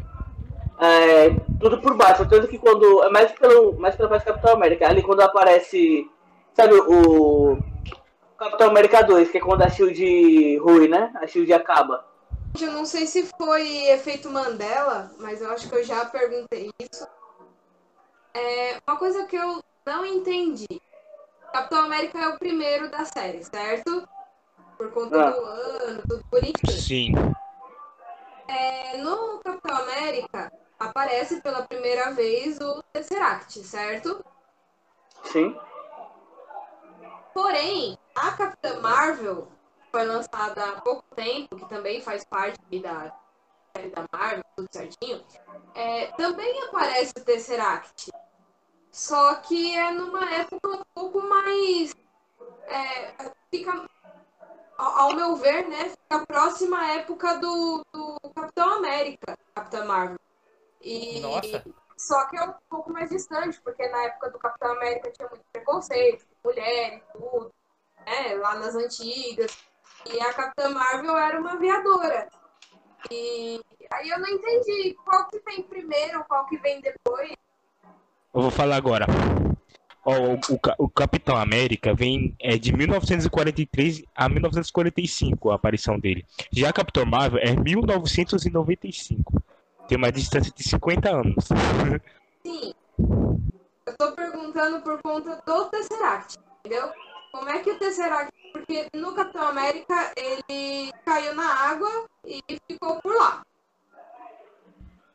[0.79, 1.29] É,
[1.59, 2.27] tudo por baixo.
[2.27, 3.03] Tanto que quando.
[3.03, 3.73] É mais pelo.
[3.73, 4.87] Mais pela parte do Capitão América.
[4.87, 6.09] Ali quando aparece.
[6.53, 7.57] Sabe o.
[8.37, 11.13] Capitão América 2, que é quando a Shield rui, né?
[11.21, 12.05] A Shield acaba.
[12.59, 17.07] Eu não sei se foi efeito Mandela, mas eu acho que eu já perguntei isso.
[18.33, 20.81] É, uma coisa que eu não entendi.
[21.53, 24.07] Capitão América é o primeiro da série, certo?
[24.83, 25.31] Por conta Ah.
[25.31, 26.77] do ano, tudo bonitinho.
[26.81, 27.13] Sim.
[28.49, 34.23] É, no Capitão América aparece pela primeira vez o Tesseract, certo?
[35.23, 35.57] Sim.
[37.33, 39.47] Porém, a Capitã Marvel
[39.89, 43.15] foi lançada há pouco tempo, que também faz parte da
[43.75, 45.23] série da Marvel, tudo certinho.
[45.75, 48.11] é, também aparece o Tesseract.
[48.91, 51.95] Só que é numa época um pouco mais.
[52.67, 53.85] é, fica,
[54.77, 55.89] ao, meu ver, né?
[55.89, 60.19] Fica próxima à época do, do Capitão América, Capitã Marvel.
[60.81, 61.63] E, Nossa.
[61.97, 65.43] só que é um pouco mais distante, porque na época do Capitão América tinha muito
[65.51, 67.51] preconceito, mulher e tudo,
[68.05, 68.35] né?
[68.35, 69.57] Lá nas antigas.
[70.05, 72.27] E a Capitã Marvel era uma aviadora.
[73.09, 73.61] E
[73.91, 77.33] aí eu não entendi qual que vem primeiro, qual que vem depois.
[78.33, 79.05] Eu vou falar agora.
[80.05, 86.25] O, o Ca- o Capitão América vem é, de 1943 a 1945, a aparição dele.
[86.51, 89.41] Já a Capitão Marvel é 1995.
[89.87, 91.45] Tem uma distância de 50 anos.
[92.45, 92.73] Sim.
[92.99, 96.89] Eu tô perguntando por conta do Tesseract, entendeu?
[97.31, 98.31] Como é que o Tesseract.
[98.51, 101.89] Porque no Capitão América ele caiu na água
[102.25, 103.41] e ficou por lá.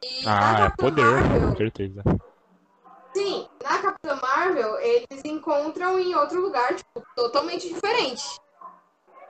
[0.02, 2.02] E Ah, é poder, Marvel, com certeza.
[3.18, 8.22] Sim, na Capitã Marvel, eles encontram em outro lugar, tipo, totalmente diferente.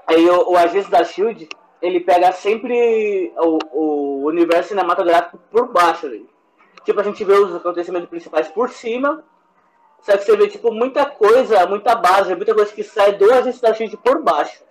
[0.07, 1.49] Aí o, o agente da Shield,
[1.81, 6.29] ele pega sempre o, o universo cinematográfico por baixo ali.
[6.85, 9.25] Tipo, a gente vê os acontecimentos principais por cima,
[10.03, 13.63] só que você vê, tipo, muita coisa, muita base, muita coisa que sai do agente
[13.63, 14.63] da Shield por baixo.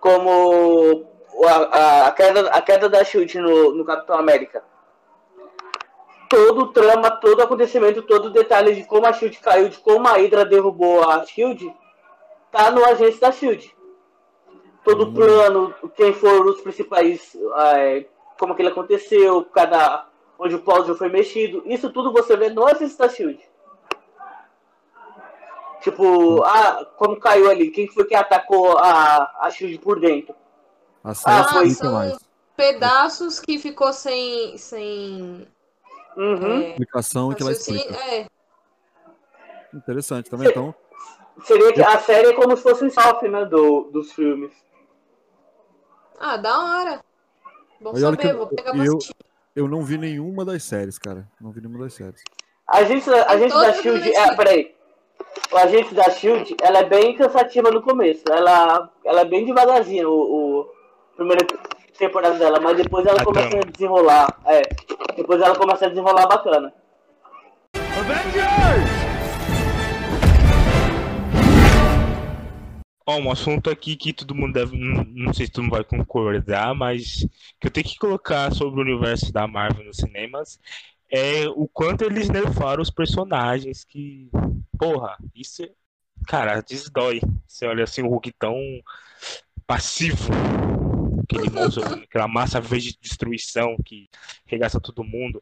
[0.00, 1.06] Como
[1.46, 4.60] a, a, a queda, a queda da Shield no, no Capitão América.
[6.30, 9.78] Todo o trama, todo o acontecimento, todo o detalhe de como a Shield caiu, de
[9.78, 11.74] como a Hydra derrubou a Shield,
[12.52, 13.74] tá no agente da Shield.
[14.84, 17.36] Todo o plano, quem foram os principais,
[17.74, 18.06] é,
[18.38, 20.06] como que ele aconteceu, cada
[20.38, 23.40] onde o puzzle foi mexido, isso tudo você vê no agente da Shield.
[25.82, 30.34] Tipo, ah, como caiu ali, quem foi que atacou a, a Shield por dentro?
[31.02, 32.16] A série Ah, foi- são- mais.
[32.56, 34.56] Pedaços que ficou sem.
[34.58, 35.48] sem
[36.16, 36.60] Uhum.
[36.62, 38.04] é, Explicação que ela raciocínio- explica.
[38.14, 38.26] é,
[39.72, 40.74] Interessante também, então.
[41.44, 44.52] Seria que a série é como se fosse um spin-off, né, do, dos filmes.
[46.18, 47.00] Ah, da hora.
[47.80, 48.98] Bom que saber, eu- vou pegar eu-.
[49.56, 51.26] Eu não vi nenhuma das séries, cara.
[51.40, 52.22] Não vi nenhuma das séries.
[52.66, 54.12] A agente, a todas da Shield.
[54.14, 54.74] É, peraí.
[55.52, 58.22] O agente da Shield, ela é bem cansativa no começo.
[58.30, 60.12] Ela, ela é bem devagarzinha, o,
[60.62, 60.68] o
[61.16, 61.44] primeira
[62.00, 63.64] temporada dela, mas depois ela A começa trama.
[63.66, 64.40] a desenrolar.
[64.46, 64.62] É.
[65.16, 66.72] Depois ela começa a desenrolar bacana.
[73.06, 74.76] Ó, um assunto aqui que todo mundo deve.
[74.76, 77.26] Não, não sei se todo mundo vai concordar, mas
[77.60, 80.58] que eu tenho que colocar sobre o universo da Marvel nos cinemas
[81.10, 84.30] é o quanto eles nerfaram os personagens que.
[84.78, 85.70] Porra, isso é.
[86.26, 87.20] Cara, desdói.
[87.46, 88.54] Você olha assim o Hulk tão
[89.66, 90.30] passivo.
[91.30, 94.08] Aquele monstro, aquela massa verde de destruição que
[94.46, 95.40] regaça todo mundo.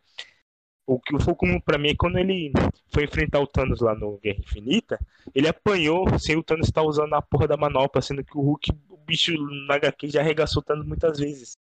[0.86, 2.52] O que foi comum pra mim é quando ele
[2.92, 4.98] foi enfrentar o Thanos lá no Guerra Infinita,
[5.34, 8.70] ele apanhou sem o Thanos estar usando a porra da manopla, sendo que o Hulk,
[8.88, 9.32] o bicho
[9.66, 11.56] na HQ já arregaçou o Thanos muitas vezes.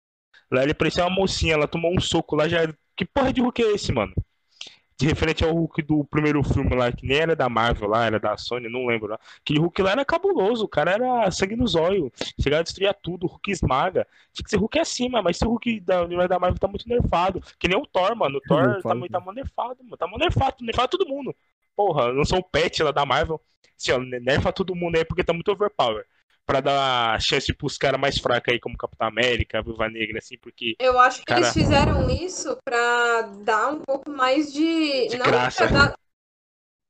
[0.50, 2.72] Lá ele parecia uma mocinha, ela tomou um soco lá já.
[2.96, 4.14] Que porra de Hulk é esse, mano?
[4.98, 8.18] De referente ao Hulk do primeiro filme lá, que nem era da Marvel lá, era
[8.18, 9.18] da Sony, não lembro lá.
[9.40, 13.24] Aquele Hulk lá era cabuloso, o cara era sangue nos olhos, chegava a destruir tudo,
[13.24, 14.06] o Hulk esmaga.
[14.32, 17.40] Tinha que ser Hulk acima, mas esse Hulk da universo da Marvel tá muito nerfado.
[17.60, 18.38] Que nem o Thor, mano.
[18.38, 19.96] O Thor Nerfado, tá, muito- tá muito nerfado, mano.
[19.96, 21.34] Tá muito nerfado, nerfado todo mundo.
[21.76, 23.40] Porra, não sou o pet lá da Marvel.
[23.76, 26.04] Assim, ó, nerfa todo mundo aí porque tá muito overpower.
[26.48, 30.74] Pra dar chance pros caras mais fracos aí, como Capitão América, Viúva Negra, assim, porque.
[30.78, 35.08] Eu acho que Cara- eles fizeram isso pra dar um pouco mais de.
[35.08, 35.68] De não graça.
[35.68, 35.94] pra dar-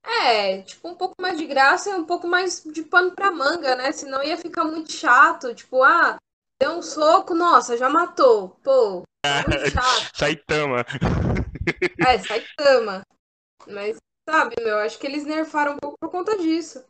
[0.07, 3.75] É, tipo, um pouco mais de graça e um pouco mais de pano pra manga,
[3.75, 3.91] né?
[3.91, 5.53] Senão ia ficar muito chato.
[5.53, 6.17] Tipo, ah,
[6.63, 8.51] deu um soco, nossa, já matou.
[8.63, 9.05] Pô, muito
[9.75, 10.11] chato.
[10.17, 10.85] Saitama.
[11.99, 13.03] É, sai cama.
[13.67, 16.83] Mas, sabe, meu, acho que eles nerfaram um pouco por conta disso.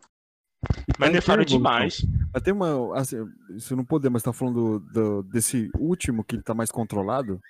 [0.99, 2.03] Mas nerfaram demais.
[2.39, 2.97] Mas tem uma.
[2.97, 3.17] Assim,
[3.57, 7.41] isso não poder, mas tá falando do, do- desse último que ele tá mais controlado.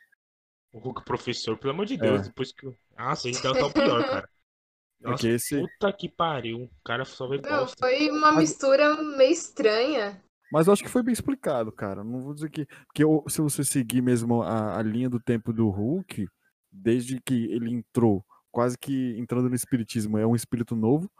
[0.73, 2.25] O Hulk professor, pelo amor de Deus, É.
[2.25, 2.67] depois que.
[2.97, 4.29] Nossa, esse tá o pior, cara.
[5.01, 5.61] Nossa, Porque esse.
[5.61, 6.65] puta que pariu.
[6.65, 7.77] O cara só vê Não, bosta.
[7.79, 10.23] foi uma Mas- mistura meio estranha.
[10.51, 12.03] Mas eu acho que foi bem explicado, cara.
[12.03, 12.67] Não vou dizer que.
[12.87, 16.27] Porque se você seguir mesmo a, a linha do tempo do Hulk,
[16.73, 21.11] desde que ele entrou, quase que entrando no espiritismo, é um espírito novo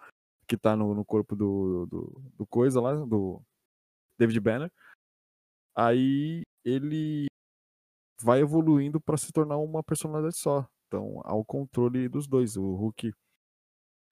[0.49, 3.39] que tá no, no corpo do, do, do coisa lá, do
[4.19, 4.73] David Banner.
[5.77, 7.27] Aí ele
[8.21, 10.69] vai evoluindo para se tornar uma personalidade só.
[10.89, 12.57] Então, ao controle dos dois.
[12.57, 13.13] O Hulk,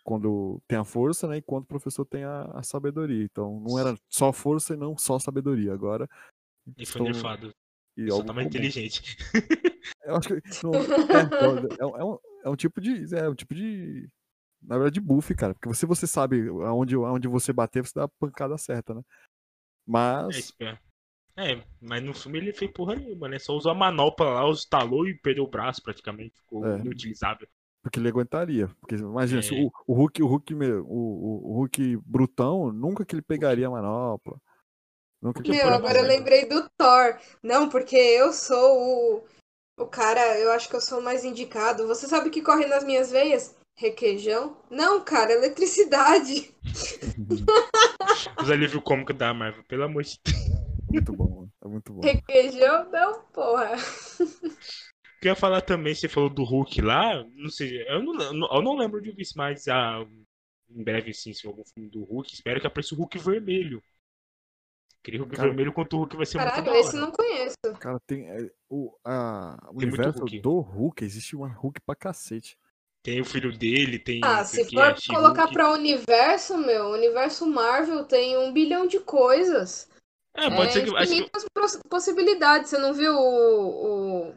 [0.05, 1.39] quando tem a força, né?
[1.39, 3.25] Enquanto o professor tem a, a sabedoria.
[3.25, 5.73] Então, não era só força e não só sabedoria.
[5.73, 6.09] Agora.
[6.77, 7.53] E foi estão- nerfado.
[7.97, 9.17] e Só tá mais inteligente.
[10.05, 10.35] Eu acho que.
[10.65, 13.13] não- é, é, um- é um, é um tipo de.
[13.15, 14.09] É um tipo de.
[14.63, 15.55] Na verdade, de buff, cara.
[15.55, 19.03] Porque se você sabe aonde, aonde você bater, você dá a pancada certa, né?
[19.87, 20.37] É, Mas.
[20.37, 20.81] espera.
[21.39, 23.39] É, mas no filme ele fez porra nenhuma, né?
[23.39, 26.35] Só usou a manopla lá, estalou e perdeu o braço praticamente.
[26.41, 26.79] Ficou É.
[26.79, 27.47] inutilizável.
[27.83, 28.69] Porque ele aguentaria.
[28.81, 29.63] Porque imagina, se É.
[29.63, 33.71] o, o Hulk, o Hulk, o, o, o Hulk brutão, nunca que ele pegaria a
[33.71, 34.41] manopla.
[35.21, 37.19] Nunca que Meu, agora eu lembrei do Thor.
[37.43, 39.25] Não, porque eu sou o,
[39.79, 41.87] o cara, eu acho que eu sou o mais indicado.
[41.87, 43.57] Você sabe o que corre nas minhas veias?
[43.77, 44.57] Requeijão?
[44.71, 46.55] Não, cara, eletricidade.
[48.43, 50.37] Os alívio cômico da Marvel, pelo amor de Deus.
[50.91, 51.53] Muito bom, mano.
[51.63, 52.01] é muito bom.
[52.01, 52.91] Requeijão?
[52.91, 53.73] Não, porra.
[54.19, 58.15] Eu queria falar também, você falou do Hulk lá, não sei, eu não,
[58.55, 60.07] eu não lembro de isso, mas ah,
[60.71, 63.83] em breve sim, se algum filme do Hulk, espero que apareça o Hulk vermelho.
[65.01, 67.57] Aquele Hulk Cara, vermelho contra o Hulk vai ser muito Caralho, esse não conheço.
[67.79, 68.29] Cara, tem.
[68.29, 70.41] é, o a, o Tem universo Hulk.
[70.41, 72.59] do Hulk, existe uma Hulk pra cacete.
[73.07, 75.07] Tem o filho dele, tem Ah, se for She-Hulk.
[75.07, 79.89] colocar pra universo, meu, universo Marvel tem um bilhão de coisas.
[80.37, 80.91] É, pode ser que.
[80.97, 82.69] Acho infinitas pos- possibilidades.
[82.69, 84.35] Você não viu o, o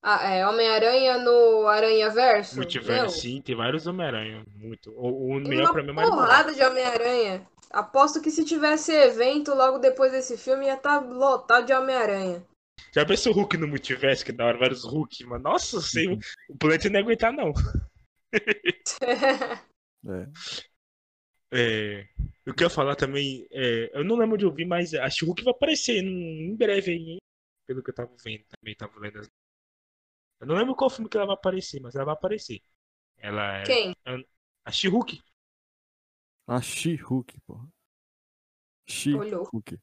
[0.00, 2.54] a- é, Homem-Aranha no Aranha Verso?
[2.54, 4.46] multiverso, sim, tem vários Homem-Aranha.
[4.54, 4.92] Muito.
[4.92, 7.44] O, o Tem melhor uma pra mim é porrada de Homem-Aranha.
[7.72, 12.46] Aposto que se tivesse evento logo depois desse filme ia estar lotado de Homem-Aranha.
[12.94, 15.42] Já pensou o Hulk no multiverso, que da hora vários Hulk, mano?
[15.42, 16.06] Nossa, sei,
[16.48, 17.52] o planeta não ia aguentar, não.
[20.06, 20.44] É.
[21.52, 22.08] É,
[22.44, 26.02] eu queria falar também, é, eu não lembro de ouvir, mas a She-Hulk vai aparecer
[26.02, 27.18] num- em breve aí, hein?
[27.66, 29.20] Pelo que eu tava vendo, também tava lendo.
[29.20, 29.28] as-
[30.40, 32.60] Eu não lembro qual filme que ela vai aparecer, mas ela vai aparecer.
[33.18, 33.94] Ela é Quem?
[34.64, 35.22] a She-Hulk.
[36.48, 37.68] A She-Hulk, porra.
[39.14, 39.48] Olhou.
[39.48, 39.78] She-Hulk.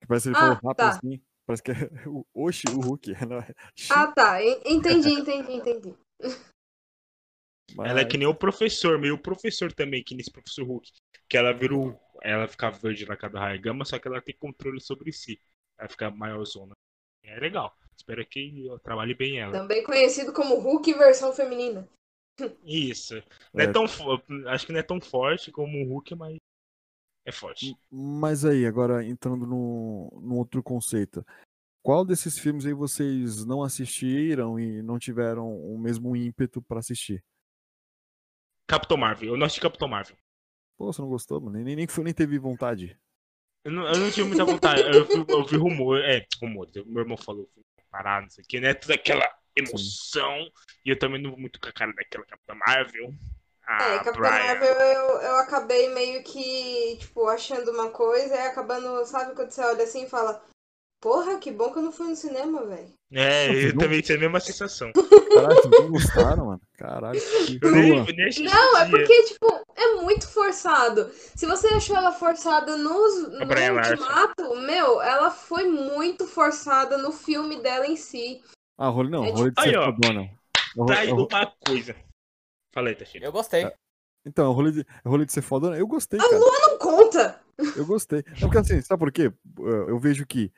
[0.00, 0.98] Que parece que ele Ah, falou rápido tá.
[0.98, 1.22] assim.
[1.46, 1.74] Parece que é
[2.08, 3.12] o Oxi, o Hulk.
[3.26, 3.54] Não é?
[3.90, 4.42] Ah, tá.
[4.42, 5.94] En- Entendi, entendi,
[7.72, 7.88] entendi.
[7.88, 10.90] Ela é mas- que nem o professor, meio professor também, que nesse professor Hulk.
[11.28, 11.98] Que ela vira o.
[12.22, 15.40] Ela fica verde na cada raio gama, só que ela tem controle sobre si.
[15.78, 16.72] Ela fica maiorzona.
[17.24, 17.76] É legal.
[17.96, 19.52] Espero que eu trabalhe bem ela.
[19.52, 21.88] Também conhecido como Hulk versão feminina.
[22.64, 23.14] Isso.
[23.52, 23.72] Não é, É.
[23.72, 23.84] tão
[24.48, 26.36] Acho que não é tão forte como o Hulk, mas
[27.26, 27.76] é forte.
[27.90, 31.24] Mas aí, agora entrando no, no outro conceito.
[31.84, 37.22] Qual desses filmes aí vocês não assistiram e não tiveram o mesmo ímpeto pra assistir?
[38.66, 39.30] Capitão Marvel.
[39.30, 40.16] Eu não assisti Capitão Marvel.
[40.78, 41.58] Pô, você não gostou, mano?
[41.58, 42.98] Nem, nem, foi- nem teve vontade.
[43.64, 44.80] Eu não, eu não tive muita vontade.
[44.82, 46.00] Eu vi, eu vi rumor.
[46.00, 46.68] É, rumor.
[46.86, 47.48] Meu irmão falou.
[47.90, 48.72] Parar, não sei o que, né?
[48.74, 50.48] Toda aquela emoção.
[50.84, 53.14] E eu também não vou muito com a cara daquela Capitã Marvel.
[53.64, 54.30] Ah, É, Capitã Brian.
[54.30, 59.60] Marvel eu, eu acabei meio que, tipo, achando uma coisa e acabando, sabe, quando você
[59.60, 60.42] olha assim e fala,
[61.00, 62.92] porra, que bom que eu não fui no cinema, velho.
[63.14, 63.78] É, eu Não.
[63.78, 64.90] também tive a mesma sensação.
[64.92, 66.60] Caralho, vocês não gostaram, mano?
[66.78, 67.20] Caralho.
[67.46, 68.44] Que nem, nem.
[68.44, 69.46] Não, é porque, tipo,
[69.76, 71.10] é muito forçado.
[71.36, 73.38] Se você achou ela forçada nos, no.
[73.40, 78.42] Ultimato, meu, ela foi muito forçada no filme dela em si.
[78.78, 79.84] Ah, rolê não, É rolê de Aí, ser ó.
[79.92, 80.22] fodona.
[80.22, 81.94] É Tá é aí uma coisa.
[82.74, 83.26] Falei, Tachira.
[83.26, 83.70] Eu gostei.
[84.24, 85.76] Então, é o rolê de, é rolê de ser fodona.
[85.76, 86.38] Eu gostei, A cara.
[86.38, 87.40] Lua não conta.
[87.76, 88.20] Eu gostei.
[88.20, 89.30] É porque assim, sabe por quê?
[89.58, 90.50] Eu vejo que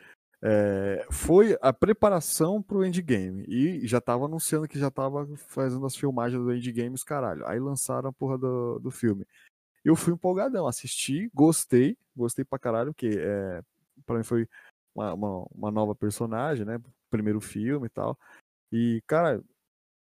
[0.46, 3.44] é, foi a preparação pro endgame.
[3.48, 7.46] E já tava anunciando que já tava fazendo as filmagens do endgame, os caralho.
[7.46, 9.26] Aí lançaram a porra do, do filme.
[9.82, 13.62] Eu fui empolgadão, assisti, gostei, gostei pra caralho, porque é,
[14.04, 14.46] pra mim foi
[14.94, 16.78] uma, uma, uma nova personagem, né?
[17.10, 18.18] Primeiro filme e tal.
[18.70, 19.42] E, cara,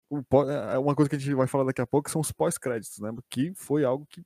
[0.10, 2.34] o pó- é uma coisa que a gente vai falar daqui a pouco são os
[2.34, 3.12] pós-créditos, né?
[3.30, 4.22] Que foi algo que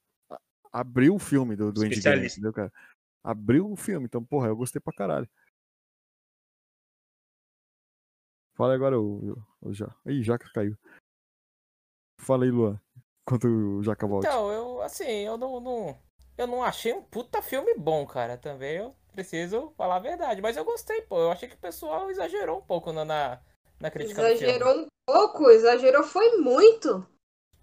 [0.71, 2.73] abriu o filme do, do endgame, entendeu, cara?
[3.23, 5.29] Abriu o filme, então, porra, eu gostei pra caralho.
[8.57, 9.87] Fala agora o, o Já.
[10.05, 10.75] Ih, Jaca caiu.
[12.19, 12.79] Fala aí, Luan.
[13.21, 14.25] Enquanto o Jaca volte.
[14.27, 15.99] Então, eu, assim, eu não, não-
[16.37, 18.37] Eu não achei um puta filme bom, cara.
[18.37, 20.41] Também eu preciso falar a verdade.
[20.41, 21.19] Mas eu gostei, pô.
[21.19, 23.39] Eu achei que o pessoal exagerou um pouco na, na,
[23.79, 24.43] na crítica do filme.
[24.53, 27.05] Exagerou um pouco, exagerou foi muito.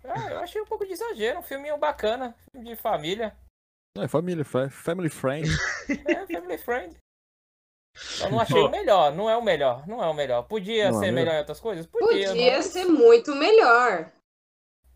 [0.04, 1.38] Ah, eu achei um pouco de exagero.
[1.38, 2.34] Um filminho bacana.
[2.52, 3.36] Filme de família.
[3.96, 5.48] É família, fa- family friend.
[6.06, 6.96] É, family friend.
[8.20, 9.14] Eu não achei o melhor.
[9.14, 9.86] Não é o melhor.
[9.86, 10.42] Não é o melhor.
[10.42, 11.24] Podia Não é ser melhor?
[11.24, 11.86] melhor em outras coisas?
[11.86, 12.28] Podia.
[12.28, 12.66] Podia mas...
[12.66, 14.10] ser muito melhor.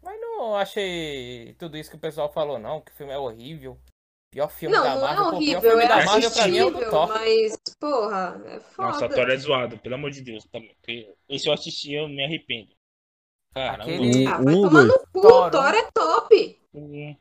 [0.03, 2.81] Mas não achei tudo isso que o pessoal falou, não.
[2.81, 3.79] Que o filme é horrível.
[4.31, 5.11] Pior filme Não, da não Marvel.
[5.11, 7.09] é pô, pior horrível, filme é da Marvel pra mim é o do assistível, Thor.
[7.09, 8.89] mas, porra, é foda.
[8.89, 10.45] Nossa, a Thor é zoado, pelo amor de Deus.
[10.53, 10.75] Também.
[10.75, 12.69] Porque Esse eu assisti eu me arrependo.
[13.55, 13.83] Caramba.
[13.85, 16.61] Aquele- Ah, vai Um, tomar no cu, Thor, Thor é top.
[16.75, 17.17] Um-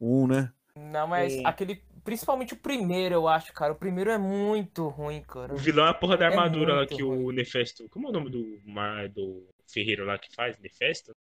[0.00, 0.52] Um, né?
[0.76, 1.42] Não, mas Sim.
[1.46, 1.82] aquele.
[2.08, 3.72] Principalmente o primeiro, eu acho, cara.
[3.74, 5.52] O primeiro é muito ruim, cara.
[5.52, 7.24] O vilão é a porra da É armadura lá muito que ruim.
[7.24, 7.86] o Nefesto.
[7.90, 8.58] Como é o nome do,
[9.10, 10.58] do ferreiro lá que faz?
[10.58, 11.14] Nefesto?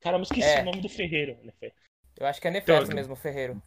[0.00, 0.62] Caramba, esqueci É.
[0.62, 1.38] o nome do ferreiro.
[1.44, 1.80] Nefesto.
[2.18, 3.62] Eu acho que é Nefesto Então, mesmo, o Ferreiro.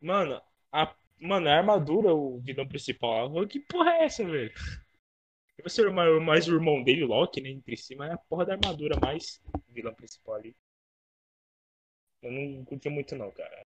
[0.00, 0.42] Mano,
[0.72, 3.28] a, mano, a armadura, o vilão principal.
[3.28, 4.52] lá, Que porra é essa, velho?
[5.56, 7.50] Deve ser mais, mais o irmão dele, o Loki, né?
[7.50, 10.56] Entre si, mas é a porra da armadura mais o vilão principal ali.
[12.22, 13.64] Eu não curti muito, não, cara.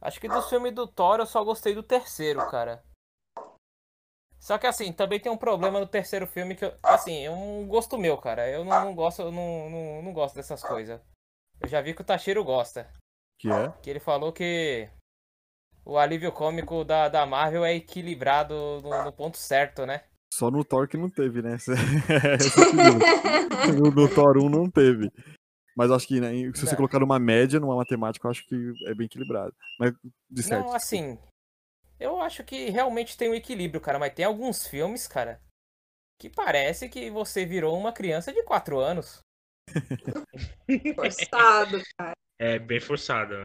[0.00, 2.82] Acho que do filme do Thor eu só gostei do terceiro, cara.
[4.38, 7.66] Só que assim, também tem um problema no terceiro filme que, eu, assim, é um
[7.66, 8.48] gosto meu, cara.
[8.48, 11.00] Eu não, não gosto, eu não, não, não gosto dessas coisas.
[11.60, 12.88] Eu já vi que o Tashiro gosta.
[13.40, 13.72] Que é.
[13.82, 14.88] Que ele falou que
[15.84, 20.04] o alívio cômico da, da Marvel é equilibrado no, no ponto certo, né?
[20.32, 21.56] Só no Thor que não teve, né?
[23.68, 25.10] No, no Thor 1 não teve.
[25.78, 26.76] Mas acho que né, se você Não.
[26.76, 29.54] colocar uma média, numa matemática, eu acho que é bem equilibrado.
[29.78, 29.94] Mas
[30.28, 30.66] de certo.
[30.66, 31.16] Não, assim,
[32.00, 35.40] eu acho que realmente tem um equilíbrio, cara, mas tem alguns filmes, cara,
[36.20, 39.20] que parece que você virou uma criança de 4 anos.
[40.96, 41.80] Forçado.
[42.40, 43.36] É bem forçado.
[43.36, 43.42] né?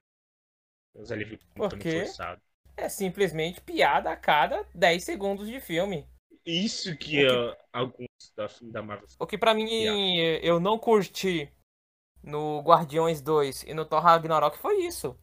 [0.96, 2.06] Os alívios Por muito quê?
[2.06, 2.44] forçados.
[2.76, 6.08] É simplesmente piada a cada 10 segundos de filme.
[6.44, 9.08] Isso que é, alguns da, da Marvel.
[9.20, 9.70] O que pra mim
[10.42, 11.48] eu não curti
[12.24, 15.18] no Guardiões 2 e no Thor Ragnarok foi isso.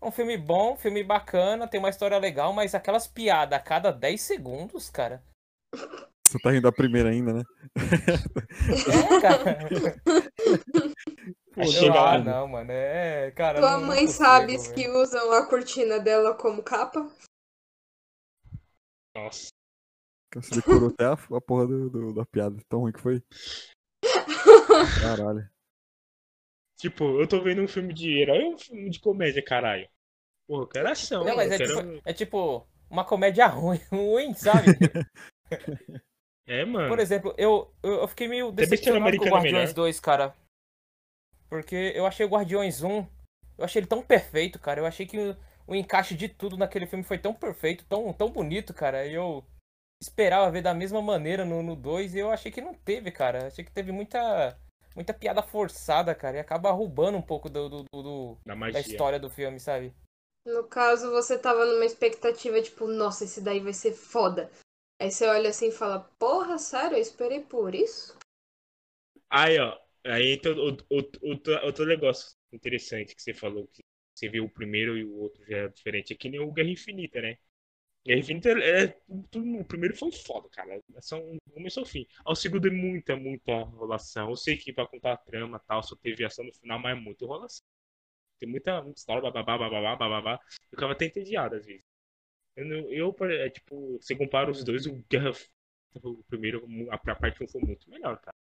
[0.00, 3.92] Um filme bom, um filme bacana, tem uma história legal, mas aquelas piadas a cada
[3.92, 5.22] 10 segundos, cara.
[6.26, 7.42] Você tá rindo da primeira ainda, né?
[8.88, 9.58] É, cara.
[11.70, 12.72] Chega ah, lá, não, mano.
[12.72, 13.60] É, cara.
[13.60, 17.06] Tua não- mãe consigo, sabe que usam a cortina dela como capa?
[19.14, 19.48] Nossa.
[20.34, 22.56] Você decorou até a, a porra do, do- da piada.
[22.68, 23.22] Tão ruim que foi.
[25.02, 25.51] Caralho.
[26.82, 29.88] Tipo, eu tô vendo um filme de herói ou um filme de comédia, caralho?
[30.48, 31.24] Porra, eu quero ação.
[31.24, 31.76] Não, mas é, quero...
[31.76, 34.66] tipo, é tipo uma comédia ruim, ruim, sabe?
[36.44, 36.88] É, mano.
[36.88, 39.74] Por exemplo, eu, eu fiquei meio Besteira decepcionado com o é Guardiões melhor.
[39.74, 40.34] 2, cara.
[41.48, 43.06] Porque eu achei o Guardiões 1,
[43.58, 44.80] eu achei ele tão perfeito, cara.
[44.80, 45.36] Eu achei que o,
[45.68, 49.06] o encaixe de tudo naquele filme foi tão perfeito, tão, tão bonito, cara.
[49.06, 49.44] E eu
[50.02, 53.46] esperava ver da mesma maneira no 2 e eu achei que não teve, cara.
[53.46, 54.58] Achei que teve muita
[54.94, 58.80] muita piada forçada, cara, e acaba roubando um pouco do, do, do Da da magia.
[58.80, 59.94] história do filme, sabe?
[60.46, 64.48] No caso, você tava numa expectativa, tipo, nossa, esse daí vai ser foda.
[65.00, 68.16] Aí você olha assim e fala, porra, sério, eu esperei por isso?
[69.30, 69.76] Aí, ó.
[70.04, 70.76] Aí entra o- o-
[71.22, 73.66] outro, outro negócio interessante que você falou.
[73.68, 73.82] Que
[74.14, 76.12] você viu o primeiro e o outro já é diferente.
[76.12, 77.38] É que nem o Guerra Infinita, né?
[78.04, 78.84] Guerra Infinita é.
[78.84, 79.00] é-
[79.30, 80.80] tudo- o primeiro foi foda, cara.
[80.94, 82.06] É só um começo ao fim.
[82.24, 84.28] Ao segundo é muita, muita enrolação.
[84.30, 86.96] Eu sei que vai contar a trama e tal, só teve ação no final, mas
[86.96, 87.64] é muita enrolação.
[88.40, 90.40] Tem muita, muita história, bababá, bababá, bababá.
[90.64, 91.84] Eu ficava até entediado às vezes.
[92.56, 95.32] Eu, eu é, tipo, você compara os dois, o Guerra.
[96.02, 98.34] O primeiro, a, a parte 1 foi muito melhor, cara.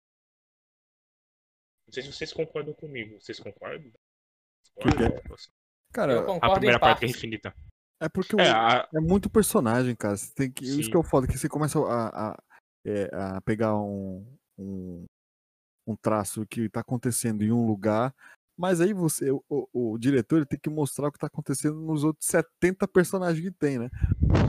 [1.86, 3.20] Não sei se vocês concordam comigo.
[3.20, 3.92] Vocês concordam?
[4.80, 4.90] Que
[5.92, 7.54] Cara, Eu A concordo primeira em parte é infinita.
[8.02, 10.18] É porque o- É, a, é muito personagem, cara.
[10.18, 12.44] Você tem que, isso que eu falo, que você começa a, a,
[12.86, 14.26] é, a pegar um,
[14.58, 15.06] um,
[15.88, 18.14] um traço que tá acontecendo em um lugar,
[18.58, 22.04] mas aí você, o, o, o diretor, tem que mostrar o que tá acontecendo nos
[22.04, 23.90] outros 70 personagens que tem, né?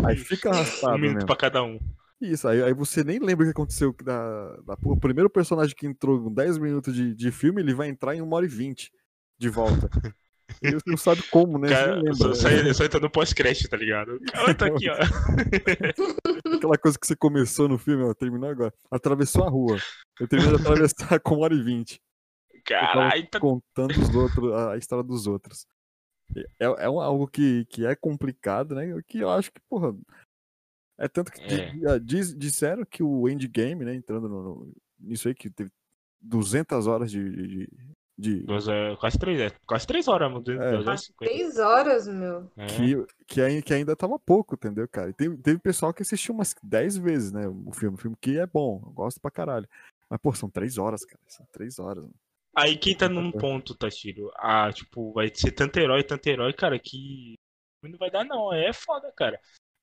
[0.07, 1.27] Aí fica um arrastado minuto mesmo.
[1.27, 1.79] pra cada um.
[2.21, 5.87] Isso, aí, aí você nem lembra o que aconteceu da, da- O primeiro personagem que
[5.87, 8.93] entrou com 10 minutos de, de filme, ele vai entrar em 1 hora e 20
[9.39, 9.89] de volta.
[10.63, 11.69] E você não sabe como, né?
[11.69, 12.15] Cara, lembra.
[12.15, 14.19] só, só, só entra no pós-crédito, tá ligado?
[14.37, 14.97] Olha, tá aqui, ó.
[16.57, 18.73] Aquela coisa que você começou no filme, ó, terminou agora.
[18.91, 19.79] Atravessou a rua.
[20.21, 22.01] Eu terminei de atravessar com 1 hora e 20.
[22.65, 23.41] Caralho, tá.
[23.41, 25.67] Contando os outros, a história dos outros.
[26.61, 28.87] É, é algo que, que é complicado, né?
[29.07, 29.95] Que eu acho que, porra.
[30.99, 31.73] É tanto que É.
[31.89, 33.95] ah, diz- disseram que o endgame, né?
[33.95, 35.71] Entrando no, no- nisso aí, que teve
[36.21, 37.29] 200 horas de.
[37.29, 37.69] de,
[38.23, 39.51] de- Duas, é, quase três, é.
[39.67, 40.43] Quase três horas, mano.
[40.43, 41.15] Duas É.
[41.19, 42.51] Três horas, meu.
[42.57, 42.67] É.
[42.67, 45.11] que, que, ainda, que ainda tava pouco, entendeu, cara?
[45.11, 47.47] E teve, teve pessoal que assistiu umas 10 vezes, né?
[47.49, 47.97] O filme.
[47.97, 49.69] O filme que é bom, eu gosto pra caralho.
[50.09, 51.21] Mas, pô, são três horas, cara.
[51.27, 52.05] São três horas.
[52.05, 52.15] mano.
[52.55, 54.31] Aí quem tá num ponto, Tashiro?
[54.37, 57.35] Ah, tipo, vai ser tanto herói, tanto herói, cara, que
[57.83, 58.53] não vai dar não.
[58.53, 59.41] É foda, cara.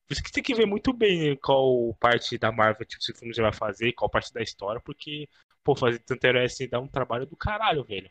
[0.08, 3.16] Por isso que tem que ver muito bem qual parte da Marvel, tipo, se o
[3.16, 5.28] filme já vai fazer, qual parte da história, porque,
[5.64, 8.10] pô, fazer tanto herói assim dá um trabalho do caralho, velho.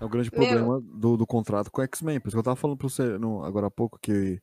[0.00, 0.40] É o grande Meu.
[0.40, 2.20] problema do, do contrato com o X-Men.
[2.20, 4.40] Por isso que eu tava falando pra você no- agora há pouco que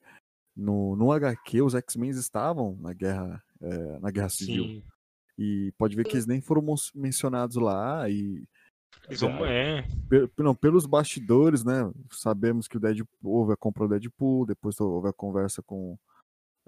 [0.56, 4.64] no, no HQ os X-Men estavam na guerra, é, na guerra civil.
[4.66, 4.84] Sim.
[5.38, 8.10] E pode ver que eles nem foram mencionados lá.
[8.10, 8.48] E
[9.08, 9.86] Eles vão, é,
[10.38, 11.92] não, pelos bastidores, né?
[12.12, 15.98] Sabemos que o Deadpool houve a compra do Deadpool, depois houve a conversa com,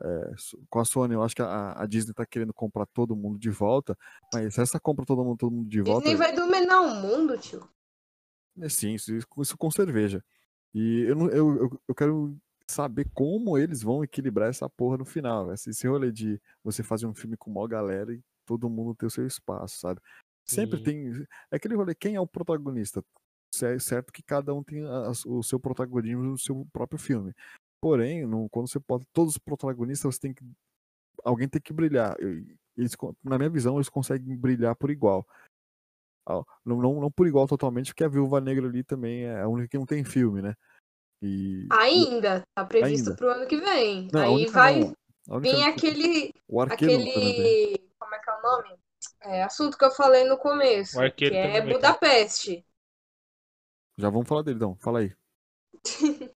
[0.01, 0.31] é,
[0.69, 1.13] com a Sony.
[1.13, 3.97] Eu acho que a, a Disney tá querendo comprar todo mundo de volta.
[4.33, 6.01] Mas se essa compra todo mundo, todo mundo de volta.
[6.01, 7.67] Disney vai dominar o mundo, tio.
[8.61, 10.23] É, Sim, isso, isso- com cerveja.
[10.73, 12.37] E eu, não- eu, eu, eu quero
[12.69, 15.51] saber como eles vão equilibrar essa porra no final.
[15.53, 19.05] Esse, esse rolê de você fazer um filme com maior galera e todo mundo ter
[19.07, 20.01] o seu espaço, sabe?
[20.47, 20.83] Sempre Sim.
[20.83, 21.27] tem.
[21.51, 23.03] É aquele rolê, quem é o protagonista?
[23.53, 27.33] Cer- Certo que cada um tem a- o seu protagonismo no seu próprio filme.
[27.81, 30.43] Porém, no- quando você bota todos os protagonistas, você tem que.
[31.23, 32.15] Alguém tem que brilhar.
[32.77, 35.27] Eles, na minha visão, eles conseguem brilhar por igual.
[36.65, 39.69] Não, não, não por igual totalmente, porque a Viúva Negra ali também é a única
[39.69, 40.53] que não tem filme, né?
[41.21, 41.67] E.
[41.71, 43.15] Ainda, tá previsto Ainda.
[43.15, 44.09] pro ano que vem.
[44.13, 44.73] Não, Aí única vai
[45.39, 46.33] vir não- aquele.
[46.47, 47.89] O também aquele.
[47.99, 48.79] Como é que é o nome?
[49.21, 50.97] É, assunto que eu falei no começo.
[51.15, 51.73] Que é também.
[51.73, 52.65] Budapeste.
[53.97, 54.75] Já vamos falar dele, então.
[54.77, 55.15] Fala aí.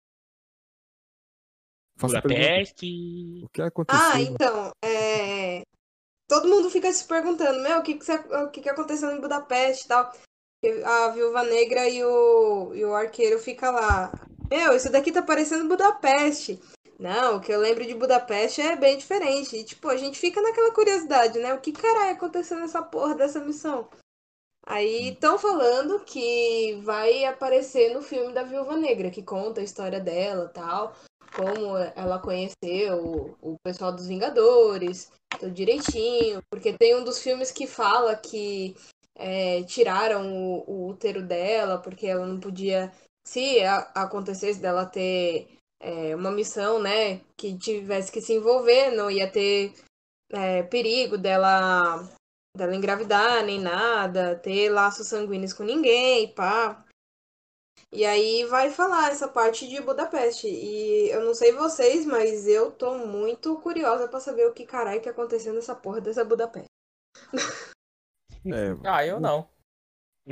[1.97, 2.21] Faça.
[2.21, 3.41] Budapeste.
[3.43, 4.01] O que aconteceu?
[4.01, 5.63] Ah, então, é...
[6.29, 9.85] todo mundo fica se perguntando, meu, o que que, o que que aconteceu em Budapeste
[9.85, 10.13] e tal.
[10.85, 14.11] A Viúva Negra e o, e o arqueiro fica lá.
[14.49, 16.61] Meu, isso daqui tá parecendo Budapeste.
[16.99, 19.55] Não, o que eu lembro de Budapeste é bem diferente.
[19.55, 21.53] E, tipo, a gente fica naquela curiosidade, né?
[21.53, 23.89] O que caralho aconteceu nessa porra dessa missão?
[24.65, 29.99] Aí estão falando que vai aparecer no filme da Viúva Negra, que conta a história
[29.99, 30.93] dela tal
[31.35, 37.67] como ela conheceu o pessoal dos Vingadores, tudo direitinho, porque tem um dos filmes que
[37.67, 38.75] fala que
[39.15, 42.91] é, tiraram o, o útero dela, porque ela não podia,
[43.25, 45.47] se a- acontecesse dela ter
[45.79, 49.73] é, uma missão, né, que tivesse que se envolver, não ia ter
[50.31, 52.07] é, perigo dela,
[52.55, 56.85] dela engravidar, nem nada, ter laços sanguíneos com ninguém, pá.
[57.91, 60.47] E aí vai falar essa parte de Budapeste.
[60.47, 65.01] E eu não sei vocês, mas eu tô muito curiosa pra saber o que caralho
[65.01, 66.69] que aconteceu nessa porra dessa Budapeste.
[68.45, 68.73] É.
[68.85, 69.49] Ah, eu não.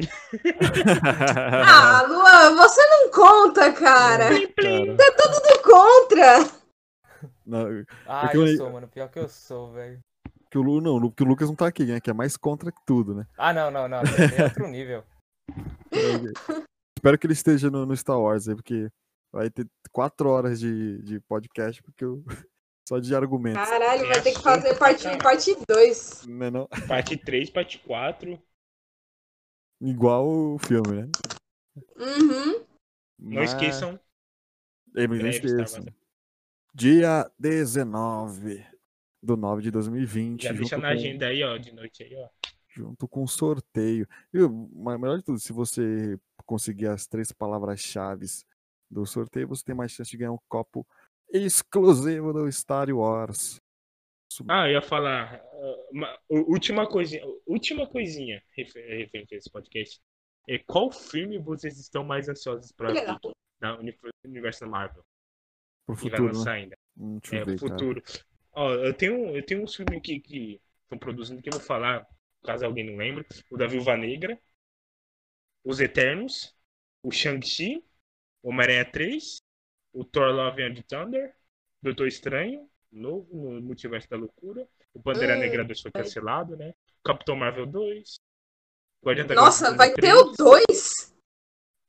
[1.66, 4.30] Ah, Luan, você não conta, cara!
[4.30, 6.40] Cara, Tudo contra!
[7.46, 8.88] não, Ah, que eu eu sou, mano.
[8.88, 10.00] Pior que eu sou, velho.
[10.50, 12.00] Que o, Lu, não, que o Lucas não tá aqui, né?
[12.00, 13.28] Que é mais contra que tudo, né?
[13.38, 14.00] Ah, não, não, não.
[14.00, 15.04] É outro nível.
[16.98, 18.90] Espero que ele esteja no, no Star Wars aí, porque
[19.32, 22.24] vai ter quatro horas de, de podcast, porque eu,
[22.90, 23.62] só de argumentos.
[23.70, 25.20] Caralho, vai ter que fazer parte 1 caralho.
[25.20, 26.26] e parte 2.
[26.26, 26.68] Né, não?
[26.88, 28.42] Parte 3, parte 4.
[29.80, 31.12] Igual o filme, né?
[31.98, 32.66] Uhum.
[33.20, 34.00] Não Mas- esqueçam.
[34.96, 35.86] É, mas não esqueçam.
[36.74, 38.66] Dia 19
[39.22, 40.42] do 9 de 2020.
[40.42, 42.28] Já deixa na com- agenda aí, ó, de noite aí, ó.
[42.78, 44.08] Junto com o sorteio.
[44.34, 44.38] E
[44.98, 48.26] melhor de tudo, se você conseguir as três palavras-chave
[48.90, 50.86] do sorteio, você tem mais chance de ganhar um copo
[51.30, 53.60] exclusivo do Star Wars.
[54.48, 55.36] Ah, eu ia falar.
[55.36, 57.24] ah, uma- u- última coisinha.
[57.46, 60.00] Última coisinha refer- referente a esse podcast.
[60.48, 63.80] É, qual filme vocês estão mais ansiosos pra Filha ver da
[64.24, 65.04] universo da Marvel?
[65.86, 66.38] Pro Que vai futuro, né?
[66.38, 66.78] lançar ainda.
[66.98, 68.04] Hum, deixa É, ver, futuro.
[68.54, 72.06] Ó, eu tenho, eu tenho uns filmes aqui que estão produzindo que eu vou falar,
[72.44, 73.26] caso alguém não lembre.
[73.52, 74.40] O da Viúva Negra,
[75.64, 76.56] Os Eternos,
[77.04, 77.84] o Shang-Chi,
[78.42, 79.42] o Homem-Aranha 3,
[79.94, 81.36] o Thor Love and Thunder,
[81.82, 85.40] Doutor Estranho, novo no Multiverso da Loucura, o Bandeira Hum.
[85.40, 86.74] Negra 2 foi cancelado, né?
[87.04, 88.20] Capitão Marvel 2,
[89.04, 91.16] Guardião da Nossa, vai ter 3, o 2?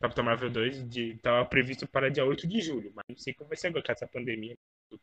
[0.00, 3.48] Capitão Marvel 2 de, tava previsto para dia 8 de julho, mas não sei como
[3.48, 4.56] vai ser agora com essa pandemia.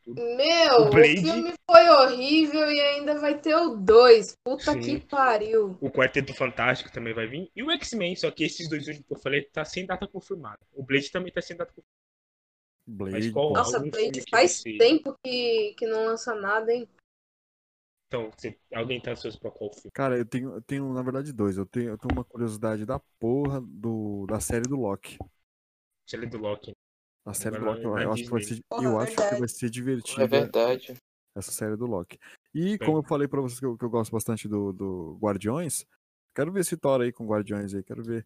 [0.06, 1.20] Meu, O o, Blade.
[1.22, 4.34] filme foi horrível e ainda vai ter o 2.
[4.44, 4.80] Puta Sim.
[4.80, 5.76] que pariu.
[5.80, 7.50] O Quarteto Fantástico também vai vir.
[7.54, 10.58] E o X-Men, só que esses dois últimos que eu falei tá sem data confirmada.
[10.72, 11.96] O Blade também tá sem data confirmada.
[12.88, 13.32] Blade.
[13.32, 13.52] qual-.
[13.52, 16.88] Nossa, Blade que faz você- tempo que, que não lança nada, hein?
[18.08, 19.90] Então, você- alguém tá ansioso pra qual filme?
[19.92, 21.56] Cara, eu tenho, eu tenho, na verdade, dois.
[21.56, 25.18] Eu tenho, eu tenho uma curiosidade da porra do, da série do Loki.
[26.08, 26.75] Série do Loki.
[27.26, 29.66] A série do Loki, eu, eu acho que vai ser, eu acho que vai ser
[29.66, 30.94] É divertida verdade.
[31.34, 32.18] essa série do Loki.
[32.54, 35.84] E como eu falei pra vocês que eu, que eu gosto bastante do, do Guardiões,
[36.34, 38.24] quero ver esse Thor aí com Guardiões aí, quero ver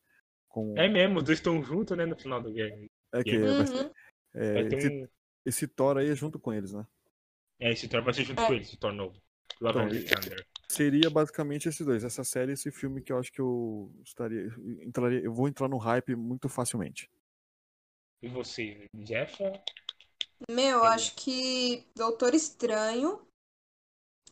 [0.48, 2.76] com É mesmo, os dois estão juntos, né, no final do guerra.
[3.14, 3.90] é que vai ser- Uhum.
[4.34, 5.08] é, Vai esse, um.
[5.46, 6.86] esse Thor aí é junto com eles, né?
[7.58, 8.46] É, esse Thor vai ser junto É.
[8.46, 9.20] com ele, esse Thor novo.
[9.60, 10.20] Love Então.
[10.70, 14.46] Seria basicamente esses dois, essa série e esse filme que eu acho que eu estaria
[14.82, 17.10] entraria, eu vou entrar no hype muito facilmente.
[18.22, 19.52] E você, Jeffa?
[20.50, 20.88] Meu, É.
[20.88, 23.26] acho que Doutor Estranho.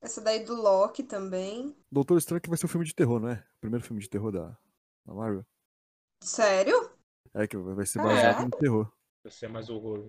[0.01, 1.75] Essa daí do Loki também.
[1.91, 3.45] Doutor Estranho que vai ser um filme de terror, não é?
[3.57, 4.57] O primeiro filme de terror da,
[5.05, 5.45] da Marvel.
[6.23, 6.93] Sério?
[7.35, 8.45] É que vai ser baseado é?
[8.45, 8.93] no terror.
[9.25, 10.09] Você é mais horror.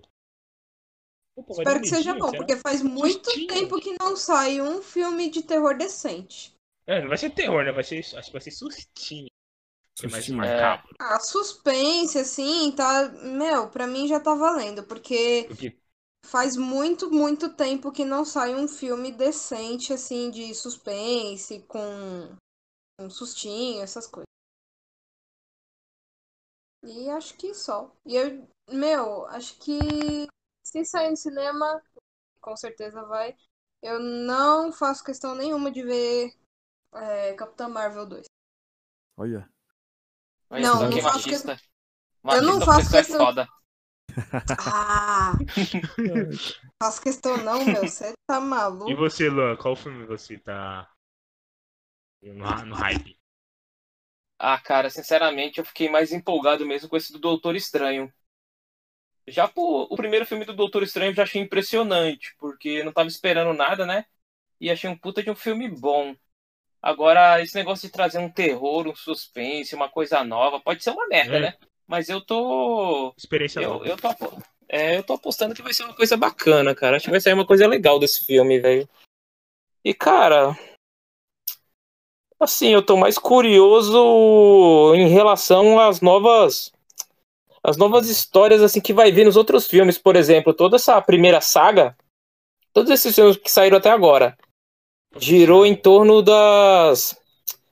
[1.35, 2.37] Opa, vai Espero que seja bom, será?
[2.37, 3.47] porque faz muito Sustinho.
[3.47, 6.53] tempo que não sai um filme de terror decente.
[6.85, 7.71] É, não vai ser terror, né?
[7.71, 9.29] Vai ser, acho que vai ser sustinho.
[9.99, 10.37] Que é mais Sustinho.
[10.37, 10.95] macabro.
[10.99, 13.09] Ah, suspense, assim, tá.
[13.09, 15.77] Meu, pra mim já tá valendo, porque Porque
[16.25, 21.79] faz muito, muito tempo que não sai um filme decente, assim, de suspense, com
[22.99, 24.27] um sustinho, essas coisas.
[26.83, 27.91] E acho que só.
[28.05, 30.27] E eu, meu, acho que
[30.63, 31.81] se sair no cinema,
[32.41, 33.35] com certeza vai.
[33.81, 36.33] Eu não faço questão nenhuma de ver
[36.93, 38.25] é, Capitã Marvel 2.
[39.17, 39.49] Olha.
[40.49, 41.61] Olha Não, não que faço machista.
[42.31, 43.47] Eu não faço é questão- foda.
[44.59, 45.33] Ah!
[46.81, 47.81] faço questão não, meu.
[47.83, 48.89] Você tá maluco?
[48.91, 50.89] E você, Luan, qual filme você tá
[52.21, 53.17] no, no hype?
[54.37, 58.11] Ah, cara, sinceramente, eu fiquei mais empolgado mesmo com esse do Doutor Estranho.
[59.27, 62.93] Já pô, o primeiro filme do Doutor Estranho eu já achei impressionante, porque eu não
[62.93, 64.05] tava esperando nada, né?
[64.59, 66.15] E achei um puta de um filme bom.
[66.81, 71.07] Agora, esse negócio de trazer um terror, um suspense, uma coisa nova, pode ser uma
[71.07, 71.39] merda, É.
[71.41, 71.53] né?
[71.87, 73.13] Mas eu tô.
[73.17, 73.87] Experiência Eu, nova.
[73.87, 74.07] eu, tô,
[74.69, 76.95] é, eu tô apostando que vai ser uma coisa bacana, cara.
[76.97, 78.87] Acho que vai sair uma coisa legal desse filme, velho.
[79.83, 80.55] E, cara.
[82.39, 86.71] Assim, eu tô mais curioso em relação às novas.
[87.61, 89.97] As novas histórias, assim, que vai vir nos outros filmes.
[89.97, 91.97] Por exemplo, toda essa primeira saga.
[92.71, 94.37] Todos esses filmes que saíram até agora.
[95.17, 97.17] Girou em torno das.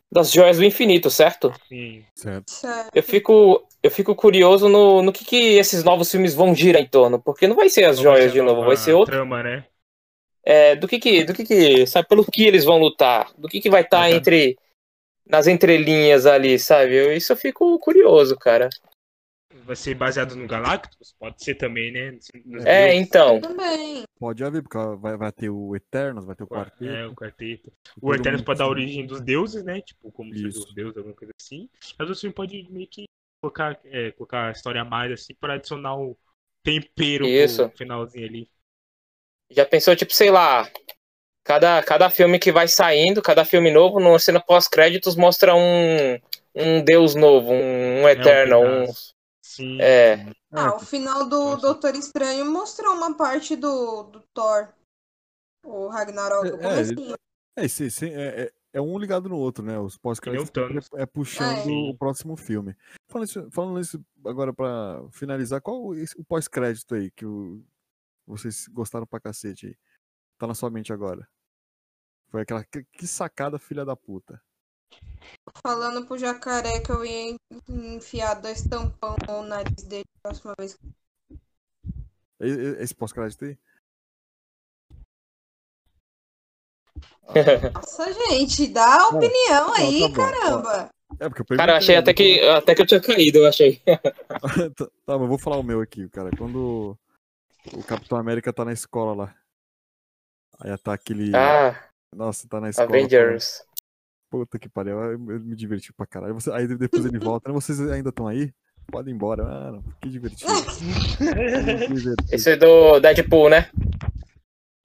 [0.09, 1.53] Das joias do infinito, certo?
[1.67, 2.03] Sim.
[2.15, 2.53] Certo.
[2.95, 6.87] Eu fico, eu fico curioso no, no que, que esses novos filmes vão girar em
[6.87, 9.13] torno, porque não vai ser as vai joias ser de novo, vai ser outro.
[9.13, 9.65] Trama, né?
[10.45, 13.59] É, do que que, do que que, sabe, pelo que eles vão lutar, do que
[13.59, 14.15] que vai estar Uhum.
[14.15, 14.57] entre
[15.25, 16.95] nas entrelinhas ali, sabe?
[16.95, 18.69] Eu, isso eu fico curioso, cara.
[19.67, 21.13] Vai ser baseado no Galactus?
[21.19, 22.17] Pode ser também, né?
[22.45, 23.07] Nos É, deuses.
[23.07, 24.03] então, Também.
[24.17, 26.85] Pode haver, porque vai, vai ter o Eternos, vai ter o Quarteto.
[26.85, 27.71] É, o quarteto.
[28.01, 29.81] O Eternos pode dar origem dos deuses, né?
[29.81, 31.69] Tipo, como dos deuses, alguma coisa assim.
[31.99, 33.03] Mas o filme pode meio que
[33.41, 36.17] colocar, é, colocar a história a mais, assim, pra adicionar o
[36.63, 37.67] tempero Isso.
[37.67, 38.49] pro finalzinho ali.
[39.51, 40.67] já pensou, tipo, sei lá,
[41.47, 46.19] Cada, cada filme que vai saindo, cada filme novo, numa cena pós-créditos, mostra um,
[46.53, 48.81] um deus novo, um, um Eternal, um.
[48.81, 49.13] pedaço.
[49.57, 49.81] Sim.
[49.81, 50.31] É.
[50.51, 51.61] Ah, o final do Nossa.
[51.61, 54.73] Doutor Estranho mostrou uma parte do, do Thor.
[55.65, 57.15] O Ragnarok, o É, é, comecinho.
[57.57, 59.77] É, é, é, é um ligado no outro, né?
[59.79, 62.75] Os pós-créditos é, é puxando o próximo filme.
[63.09, 67.61] Falando isso, falando isso agora pra finalizar, qual o, o pós-crédito aí que o-
[68.25, 69.77] vocês gostaram pra cacete aí?
[70.37, 71.27] Tá na sua mente agora.
[72.29, 72.63] Foi aquela.
[72.63, 74.41] Que, que sacada, filha da puta.
[75.61, 77.35] Falando pro jacaré que eu ia
[77.69, 80.77] enfiar dois tampão no nariz dele a próxima vez.
[82.39, 83.57] Esse pós-crédito aí?
[87.73, 90.89] Nossa, gente, dá a opinião não, aí, tá bom, caramba.
[91.19, 93.81] É porque eu Cara, eu achei até que, até que eu tinha caído, eu achei.
[94.75, 96.29] tá, tá, mas eu vou falar o meu aqui, cara.
[96.37, 96.97] Quando
[97.73, 99.35] o Capitão América tá na escola lá.
[100.59, 101.35] Aí tá aquele.
[101.35, 101.75] Ah,
[102.13, 102.89] Nossa, tá na escola.
[102.89, 103.66] Avengers.
[104.29, 106.33] Puta que pariu, eu, me diverti pra caralho.
[106.33, 107.55] Você- aí depois ele volta, né?
[107.55, 108.53] Vocês ainda estão aí?
[108.91, 109.43] Podem ir embora.
[109.43, 110.51] Mano, que divertido.
[112.31, 113.69] Esse é do Deadpool, né?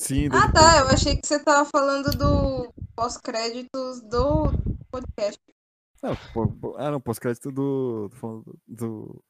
[0.01, 0.79] Sim, Ah, depois- tá.
[0.81, 4.53] Eu achei que você tava falando do pós-créditos do
[4.91, 5.41] podcast.
[6.03, 8.11] Não, pô, ah, não, pós-crédito do.
[8.15, 9.23] falando do.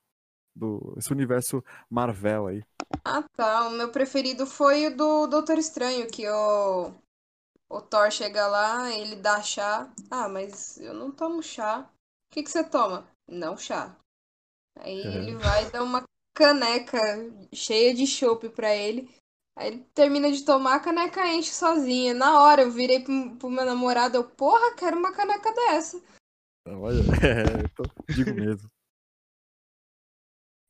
[0.57, 0.95] do.
[0.97, 2.63] Esse universo Marvel aí.
[3.05, 3.69] Ah, tá.
[3.69, 6.93] O meu preferido foi o do Doutor Estranho, que o,
[7.73, 9.91] o Thor chega lá, ele dá chá.
[10.11, 11.81] Ah, mas eu não tomo chá.
[12.31, 13.07] O que que você toma?
[13.29, 13.97] Não chá.
[14.79, 15.09] Aí É.
[15.19, 16.05] ele vai dar uma
[16.35, 16.99] caneca
[17.53, 19.11] cheia de chopp pra ele.
[19.57, 22.15] Aí ele termina de tomar, a caneca enche sozinha.
[22.15, 26.01] Na hora eu virei pro, pro meu namorado, eu, porra, quero uma caneca dessa.
[26.67, 27.03] Olha,
[27.65, 28.71] é, tô- digo mesmo.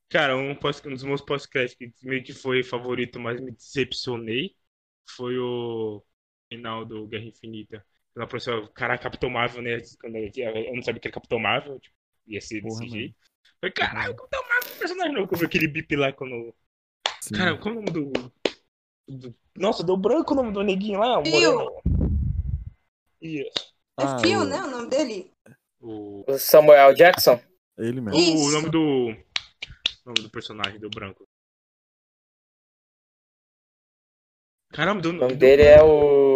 [0.09, 4.55] Cara, um, um dos meus pós-créditos que meio que foi favorito, mas me decepcionei,
[5.09, 6.05] foi o
[6.57, 7.84] final do Guerra Infinita.
[8.12, 9.78] Quando apareceu, caraca, Capitão Marvel, né?
[10.00, 11.96] Quando eu, não sabia que era Capitão Marvel, tipo,
[12.26, 13.00] ia ser Porra, desse mano.
[13.00, 13.14] jeito.
[13.61, 15.28] Falei, caralho, Capitão Marvel, personagem novo.
[15.32, 16.55] Eu vi aquele bip lá quando.
[17.20, 17.34] Sim.
[17.34, 18.12] Cara, qual é o nome do.
[19.09, 21.82] do- Nossa, deu branco o nome do neguinho lá, o Phil.
[23.20, 23.72] Isso.
[23.98, 24.62] É Ah, Phil, o- né?
[24.62, 25.32] O nome dele?
[25.80, 27.40] O, O Samuel Jackson.
[27.78, 28.18] Ele mesmo.
[28.18, 28.53] o Isso.
[28.53, 29.11] nome do.
[29.11, 31.26] O nome do personagem deu branco.
[34.72, 35.11] Caramba, deu.
[35.12, 36.32] O nome dele é o.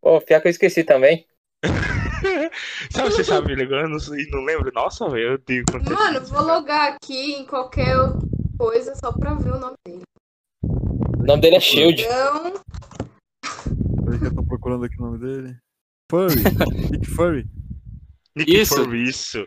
[0.00, 1.26] Pô, pior que eu esqueci também.
[2.90, 3.52] Sabe, você sabe?
[3.52, 4.70] Eu não, sei, não lembro.
[4.74, 7.94] Nossa, velho, eu tenho Mano, vou logar aqui em qualquer
[8.58, 10.02] coisa só pra ver o nome dele.
[10.62, 12.02] O nome dele é Shield.
[12.02, 12.54] Então,
[14.04, 15.56] Peraí que eu tô procurando aqui o nome dele.
[16.10, 16.42] Furry.
[16.90, 17.46] Nick Furry.
[18.36, 18.74] Nick Isso.
[18.76, 19.46] Fury, isso.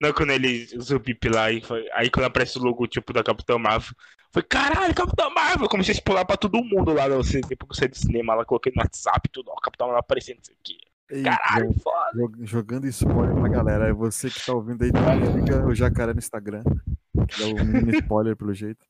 [0.00, 3.24] Não, quando ele usa o bip lá, e foi- aí quando aparece o logotipo da
[3.24, 3.92] Capitão Marvel,
[4.36, 5.64] foi caralho, Capitão Marvel!
[5.64, 7.16] Eu comecei a pular pra todo mundo lá, né?
[7.16, 10.00] Você, depois que eu saí do cinema, lá coloquei no WhatsApp, tudo, ó, Capitão Marvel
[10.00, 10.76] aparecendo, não sei o quê.
[11.08, 12.10] Ei, Caralho, jo- foda!
[12.14, 13.88] jo- jogando spoiler pra galera.
[13.88, 16.62] É você que tá ouvindo aí, liga o jacaré no Instagram.
[17.28, 18.84] Que dá um mini spoiler pelo jeito.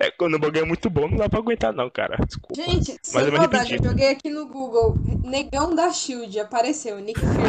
[0.00, 2.16] É, quando o bagulho é muito bom, não dá pra aguentar, não, cara.
[2.26, 2.54] Desculpa.
[2.60, 4.96] gente, sem eu me maldade, eu joguei aqui no Google.
[5.24, 7.46] Negão da Shield, apareceu, Nick Fury.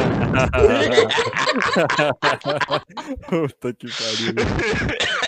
[3.27, 4.33] Puta que pariu.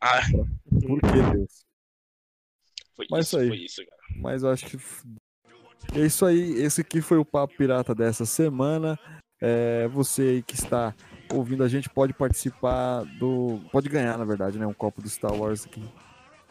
[0.00, 0.20] ah,
[0.86, 1.64] Por que, Deus?
[2.94, 3.48] foi Mas isso, aí.
[3.48, 4.02] foi isso, cara.
[4.16, 4.78] Mas eu acho que.
[5.94, 6.54] É isso aí.
[6.62, 8.98] Esse aqui foi o Papo Pirata dessa semana.
[9.40, 10.94] É, você aí que está
[11.32, 13.60] ouvindo a gente pode participar do.
[13.72, 14.66] Pode ganhar, na verdade, né?
[14.66, 15.82] Um copo do Star Wars aqui.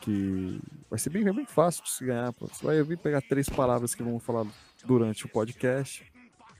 [0.01, 0.59] Que
[0.89, 2.33] vai ser bem, bem fácil de se ganhar.
[2.33, 2.47] pô.
[2.47, 4.45] Você vai vir pegar três palavras que vamos falar
[4.83, 6.03] durante o podcast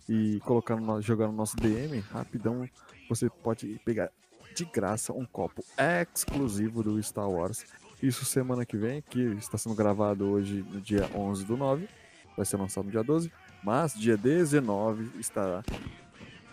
[0.07, 2.67] e colocar no, jogar no nosso DM rapidão.
[3.09, 4.11] Você pode pegar
[4.53, 7.65] de graça um copo exclusivo do Star Wars.
[8.01, 11.87] Isso semana que vem, que está sendo gravado hoje no dia 11 do 9.
[12.35, 13.31] Vai ser lançado no dia 12.
[13.63, 15.63] Mas dia 19 estará.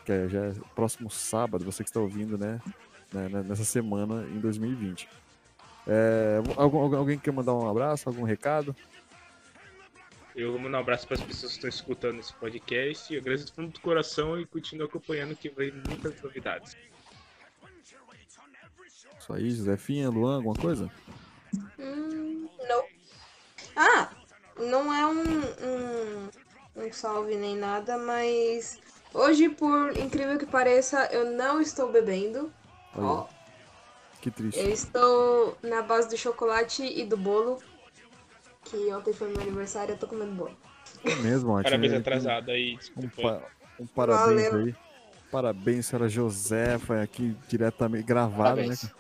[0.05, 2.61] Que é já próximo sábado, você que está ouvindo, né?
[3.13, 5.09] né, né, Nessa semana em 2020.
[5.87, 8.77] É, alguém quer mandar um abraço, algum recado?
[10.37, 13.13] Eu vou mandar um abraço para as pessoas que estão escutando esse podcast.
[13.13, 16.77] Eu agradeço do fundo do coração e continuo acompanhando que vem muitas novidades.
[19.29, 20.91] Isso aí, Josefinha, Luan, alguma coisa?
[21.79, 22.85] Hum, não.
[23.77, 24.09] Ah,
[24.59, 28.81] não é um, um, um salve nem nada, mas
[29.13, 32.51] hoje, por incrível que pareça, eu não estou bebendo.
[32.97, 33.27] Olha, Ó,
[34.23, 34.59] que triste.
[34.61, 37.63] eu estou na base do chocolate e do bolo.
[38.65, 40.57] Que ontem foi meu aniversário, eu tô comendo bolo.
[41.05, 43.43] É mesmo, Parabéns atrasado aí, Um, pa-
[43.79, 44.65] um parabéns Valeu.
[44.65, 44.75] aí.
[45.31, 48.85] Parabéns, senhora Josefa, aqui diretamente gravado, Parabéns.
[48.85, 48.91] né?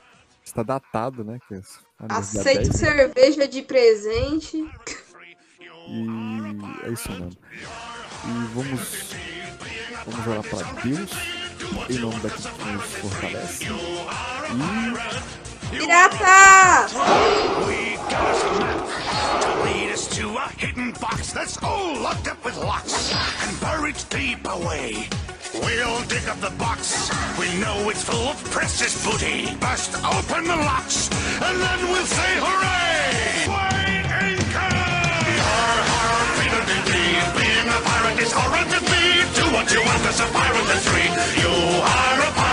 [0.49, 1.39] Está datado, né?
[1.47, 1.61] Que é
[1.99, 4.57] aniversário Aceito 10, cerveja de presente.
[5.87, 7.37] E é isso mesmo.
[8.25, 9.15] E vamos,
[10.07, 11.11] vamos orar para Deus,
[11.91, 13.65] em nome daquele que nos fortalece.
[15.70, 16.89] E Pirata!
[17.66, 22.43] We got a map to lead us to a hidden box that's all locked up
[22.43, 23.12] with locks
[23.47, 25.09] and buried deep away.
[25.55, 27.11] We'll dig up the box.
[27.39, 29.55] We know it's full of precious booty.
[29.57, 31.09] Bust open the locks,
[31.41, 33.49] and then we'll say hooray!
[33.49, 33.73] Why
[34.27, 34.75] anchor!
[35.41, 36.62] Your horror fatal.
[37.39, 39.05] Being a pirate is horrid to me.
[39.39, 41.09] Do what you want as a pirate to free.
[41.41, 42.48] You are a pirate.